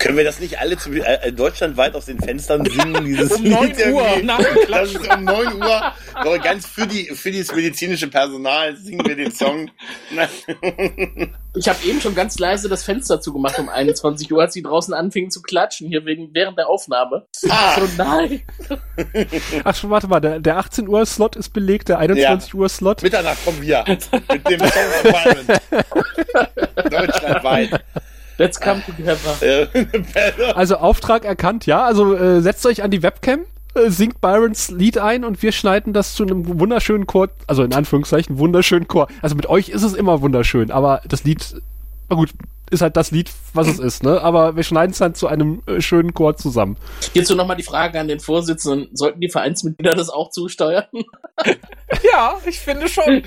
[0.00, 3.04] Können wir das nicht alle zu, äh, deutschlandweit aus den Fenstern singen?
[3.04, 5.00] Dieses Um 9 Lied Uhr nach Das Klatschen.
[5.02, 5.92] ist um 9 Uhr.
[6.24, 9.70] So, ganz für die, für das medizinische Personal singen wir den Song.
[11.56, 14.94] Ich habe eben schon ganz leise das Fenster zugemacht um 21 Uhr, als die draußen
[14.94, 17.26] anfingen zu klatschen, hier wegen, während der Aufnahme.
[17.50, 17.78] Ah.
[17.78, 18.42] So, nein.
[19.64, 23.02] Ach schon, warte mal, der, der 18 Uhr Slot ist belegt, der 21 Uhr Slot.
[23.02, 23.84] Mitternacht kommen wir.
[23.86, 25.58] Mit dem Song.
[26.90, 27.84] Deutschlandweit.
[28.38, 29.68] Let's come together.
[30.54, 31.84] Also Auftrag erkannt, ja.
[31.84, 33.40] Also äh, setzt euch an die Webcam,
[33.74, 37.72] äh, singt Byrons Lied ein und wir schneiden das zu einem wunderschönen Chor, also in
[37.72, 39.08] Anführungszeichen wunderschönen Chor.
[39.22, 41.62] Also mit euch ist es immer wunderschön, aber das Lied,
[42.08, 42.30] na gut,
[42.70, 44.20] ist halt das Lied, was es ist, ne?
[44.20, 46.76] Aber wir schneiden es dann zu einem äh, schönen Chor zusammen.
[47.12, 48.88] Hierzu nochmal die Frage an den Vorsitzenden.
[48.92, 50.84] Sollten die Vereinsmitglieder das auch zusteuern?
[52.02, 53.22] Ja, ich finde schon.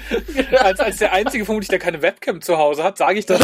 [0.59, 3.39] Als, als der Einzige vermutlich, der keine Webcam zu Hause hat, sage ich das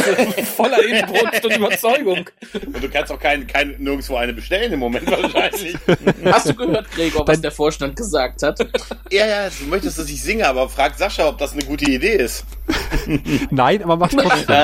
[0.55, 2.29] voller Inbrunst und Überzeugung.
[2.53, 5.77] und du kannst auch kein, kein, nirgendwo eine bestellen im Moment wahrscheinlich.
[6.25, 8.59] Hast du gehört, Gregor, was der Vorstand gesagt hat?
[9.11, 12.15] ja, ja, du möchtest, dass ich singe, aber frag Sascha, ob das eine gute Idee
[12.15, 12.45] ist.
[13.51, 14.55] Nein, aber macht trotzdem.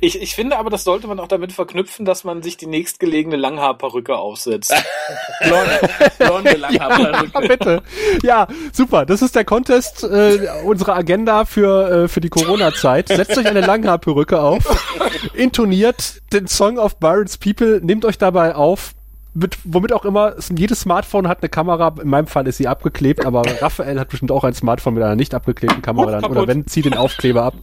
[0.00, 3.36] Ich, ich finde aber, das sollte man auch damit verknüpfen, dass man sich die nächstgelegene
[3.36, 4.74] Langhaarperücke aufsetzt.
[5.42, 5.80] Blonde,
[6.18, 7.48] blonde Ja, Langhaarperücke.
[7.48, 7.82] bitte.
[8.22, 9.06] Ja, super.
[9.06, 13.08] Das ist der Contest, äh, unsere Agenda für, äh, für die Corona-Zeit.
[13.08, 14.64] Setzt euch eine Langhaarperücke auf,
[15.34, 18.92] intoniert den Song of Byron's People, nehmt euch dabei auf,
[19.36, 22.66] mit, womit auch immer, es- jedes Smartphone hat eine Kamera, in meinem Fall ist sie
[22.66, 26.46] abgeklebt, aber Raphael hat bestimmt auch ein Smartphone mit einer nicht abgeklebten Kamera dann, oder
[26.48, 27.54] wenn, zieht den Aufkleber ab.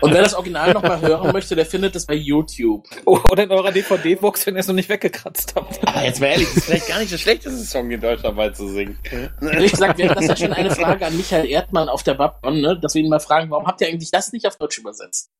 [0.00, 2.86] Und wer das Original nochmal hören möchte, der findet es bei YouTube.
[3.04, 5.86] Oder in eurer DVD-Box, wenn ihr es noch nicht weggekratzt habt.
[5.86, 8.52] Aber jetzt mal ehrlich, das ist vielleicht gar nicht der schlechteste Song in Deutschland mal
[8.54, 8.98] zu singen.
[9.40, 12.78] Ehrlich gesagt wäre das ja schon eine Frage an Michael Erdmann auf der Babcon, ne?
[12.80, 15.30] dass wir ihn mal fragen, warum habt ihr eigentlich das nicht auf Deutsch übersetzt?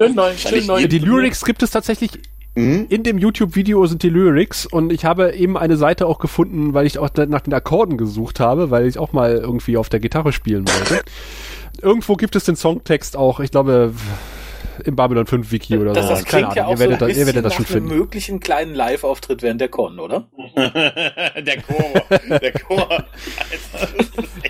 [0.00, 0.86] Schön neu, schön neu.
[0.86, 2.12] Die Lyrics gibt es tatsächlich
[2.56, 2.86] Mhm.
[2.88, 6.86] in dem YouTube-Video sind die Lyrics und ich habe eben eine Seite auch gefunden, weil
[6.86, 10.32] ich auch nach den Akkorden gesucht habe, weil ich auch mal irgendwie auf der Gitarre
[10.32, 11.02] spielen wollte.
[11.82, 13.92] Irgendwo gibt es den Songtext auch, ich glaube,
[14.84, 16.10] im Babylon 5 Wiki oder Das, so.
[16.14, 17.88] das klingt ja auch ihr werdet, so ein das, ihr werdet das schon finden.
[17.88, 20.26] möglichen kleinen Live-Auftritt während der Con, oder?
[20.56, 23.04] der Chor, der Chor.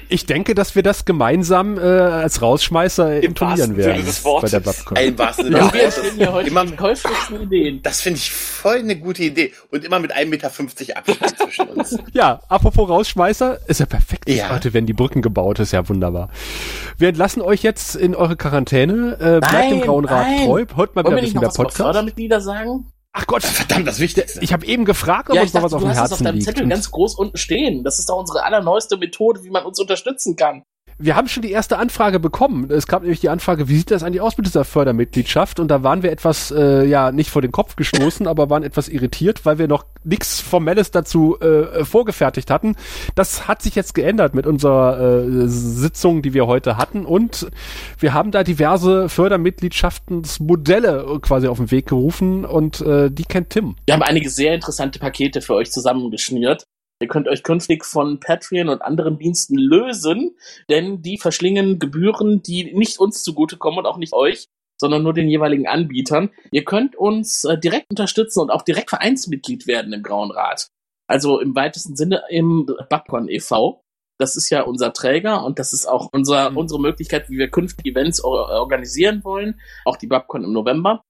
[0.09, 4.51] Ich denke, dass wir das gemeinsam äh, als Rausschmeißer Im intonieren werden des bei Wortes.
[4.53, 5.19] der Babcon.
[5.19, 7.83] Wahrsten Sinne Ja, wir entstehen hier heute Immer- die käuflichsten Ideen.
[7.83, 9.53] Das finde ich voll eine gute Idee.
[9.71, 10.51] Und immer mit 1,50 Meter
[10.97, 11.99] Abstand zwischen uns.
[12.13, 14.29] Ja, apropos Rausschmeißer, ist ja perfekt.
[14.29, 14.51] Ja.
[14.51, 16.29] Heute werden die Brücken gebaut, ist ja wunderbar.
[16.97, 19.15] Wir entlassen euch jetzt in eure Quarantäne.
[19.15, 20.47] Äh, bleibt Nein, dem Grauen Nein.
[20.47, 20.65] treu.
[20.75, 21.77] Hört mal wieder ein bisschen mehr Podcast.
[21.77, 22.91] Fördermitglieder sagen?
[23.17, 24.41] Ach Gott, Verdammt, das Wichtigste.
[24.43, 26.03] ich habe eben gefragt, ob Ja, uns ich noch was auf du dem hast es
[26.05, 26.47] auf Herzen deinem liegt.
[26.47, 27.85] Zettel ganz groß unten stehen.
[27.85, 30.65] Das ist doch unsere allerneueste Methode, wie man uns unterstützen kann.
[30.99, 32.71] Wir haben schon die erste Anfrage bekommen.
[32.71, 35.61] Es gab nämlich die Anfrage, wie sieht das eigentlich aus mit dieser Fördermitgliedschaft?
[35.61, 38.89] Und da waren wir etwas, äh, ja, nicht vor den Kopf gestoßen, aber waren etwas
[38.89, 42.77] irritiert, weil wir noch nichts Formelles dazu äh, vorgefertigt hatten.
[43.15, 47.07] Das hat sich jetzt geändert mit unserer äh, Sitzung, die wir heute hatten.
[47.07, 47.49] Und
[47.99, 53.77] wir haben da diverse Fördermitgliedschaftsmodelle quasi auf den Weg gerufen und äh, die kennt Tim.
[53.87, 56.65] Wir haben einige sehr interessante Pakete für euch zusammengeschnürt.
[57.01, 60.37] Ihr könnt euch künftig von Patreon und anderen Diensten lösen,
[60.71, 64.47] denn die verschlingen Gebühren, die nicht uns zugutekommen und auch nicht euch,
[64.81, 66.31] sondern nur den jeweiligen Anbietern.
[66.51, 70.69] Ihr könnt uns äh, direkt unterstützen und auch direkt Vereinsmitglied werden im Grauen Rat.
[71.07, 73.83] Also im weitesten Sinne im Babcon e.V.
[74.19, 76.57] Das ist ja unser Träger und das ist auch unser, Mhm.
[76.57, 79.61] unsere Möglichkeit, wie wir künftig Events or organisieren wollen.
[79.85, 81.03] Auch die Babcon im November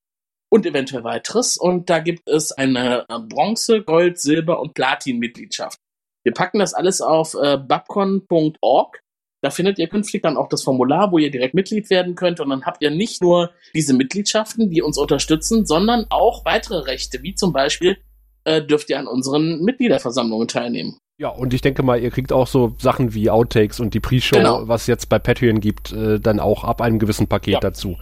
[0.55, 1.57] und eventuell weiteres.
[1.57, 5.79] Und da gibt es eine äh, Bronze, Gold, Silber und Platin-Mitgliedschaft.
[6.23, 9.01] Wir packen das alles auf äh, babcon.org.
[9.43, 12.39] Da findet ihr künftig dann auch das Formular, wo ihr direkt Mitglied werden könnt.
[12.41, 17.23] Und dann habt ihr nicht nur diese Mitgliedschaften, die uns unterstützen, sondern auch weitere Rechte,
[17.23, 17.99] wie zum Beispiel
[18.45, 20.97] äh, dürft ihr an unseren Mitgliederversammlungen teilnehmen.
[21.19, 24.37] Ja, und ich denke mal, ihr kriegt auch so Sachen wie Outtakes und die Pre-Show,
[24.37, 24.67] Genau.
[24.69, 27.61] was jetzt bei Patreon gibt, äh, dann auch ab einem gewissen Paket Ja.
[27.61, 27.97] dazu.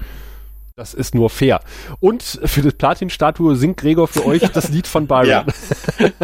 [0.75, 1.61] Das ist nur fair.
[2.01, 5.29] Und für die Platin-Statue singt Gregor für euch das Lied von Byron.
[5.29, 5.47] Ja.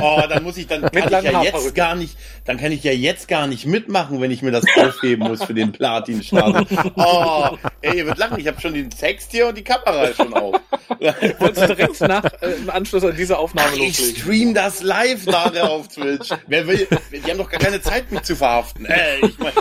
[0.00, 2.92] Oh, dann muss ich, dann kann ich ja jetzt gar nicht, dann kann ich ja
[2.92, 6.66] jetzt gar nicht mitmachen, wenn ich mir das aufheben muss für den Platin-Stapel.
[6.96, 10.32] Oh, ey, ihr wird lachen, ich habe schon den Text hier und die Kamera schon
[10.34, 10.56] auf.
[11.38, 14.16] Wolltest du direkt nach, äh, im Anschluss an diese Aufnahme Ich loslegen?
[14.16, 16.30] stream das live nachher auf Twitch.
[16.46, 18.86] Wer will, die haben doch gar keine Zeit, mich zu verhaften.
[18.86, 19.52] Ey, ich mein,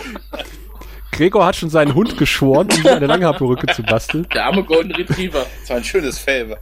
[1.18, 4.28] Gregor hat schon seinen Hund geschoren, um sich eine Langhaarperücke zu basteln.
[4.34, 5.48] Der arme Golden Retriever.
[5.62, 6.56] das war ein schönes Fell.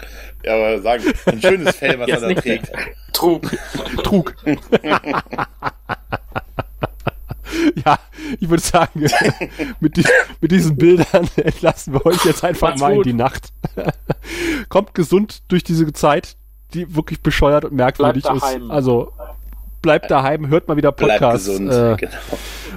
[0.45, 2.71] Ja, aber sagen, ein schönes Fell, was Jetzt er da nicht trägt.
[3.11, 3.51] Trug.
[4.03, 4.33] Trug.
[7.85, 7.99] ja,
[8.39, 9.05] ich würde sagen,
[9.81, 10.05] mit, die,
[10.39, 13.05] mit diesen Bildern entlassen wir euch jetzt einfach Macht's mal in gut.
[13.07, 13.49] die Nacht.
[14.69, 16.37] Kommt gesund durch diese Zeit,
[16.73, 18.43] die wirklich bescheuert und merkwürdig ist.
[18.69, 19.11] Also
[19.85, 21.71] bleibt daheim, hört mal wieder Bleibt Podcasts gesund.
[21.71, 22.11] äh, genau.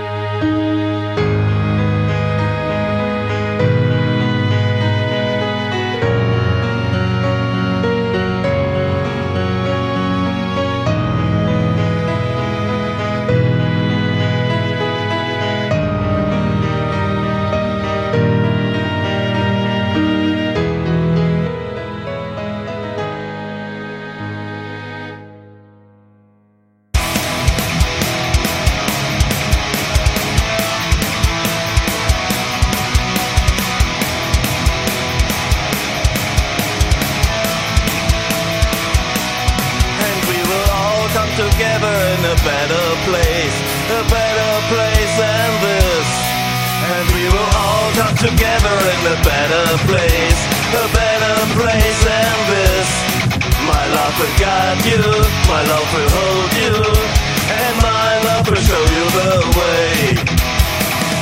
[48.17, 50.39] Together in a better place,
[50.75, 52.89] a better place than this.
[53.63, 55.03] My love will guide you,
[55.47, 56.75] my love will hold you,
[57.47, 59.91] and my love will show you the way.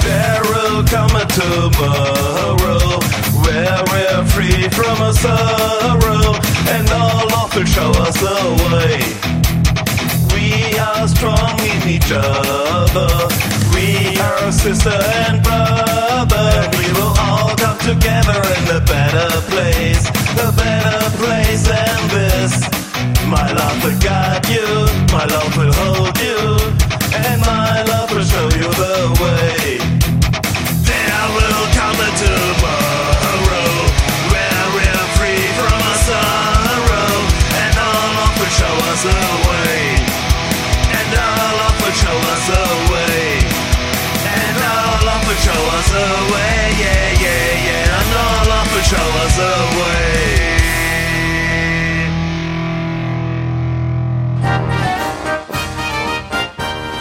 [0.07, 2.99] There will come a tomorrow
[3.43, 6.35] where we're free from a sorrow,
[6.73, 8.37] and our love will show us the
[8.71, 9.58] way.
[10.79, 13.09] Are strong in each other.
[13.75, 16.69] We are sister and brother.
[16.77, 20.07] We will all come together in a better place,
[20.39, 22.53] a better place than this.
[23.27, 24.69] My love will guide you,
[25.11, 26.39] my love will hold you,
[27.27, 29.98] and my love will show you the way.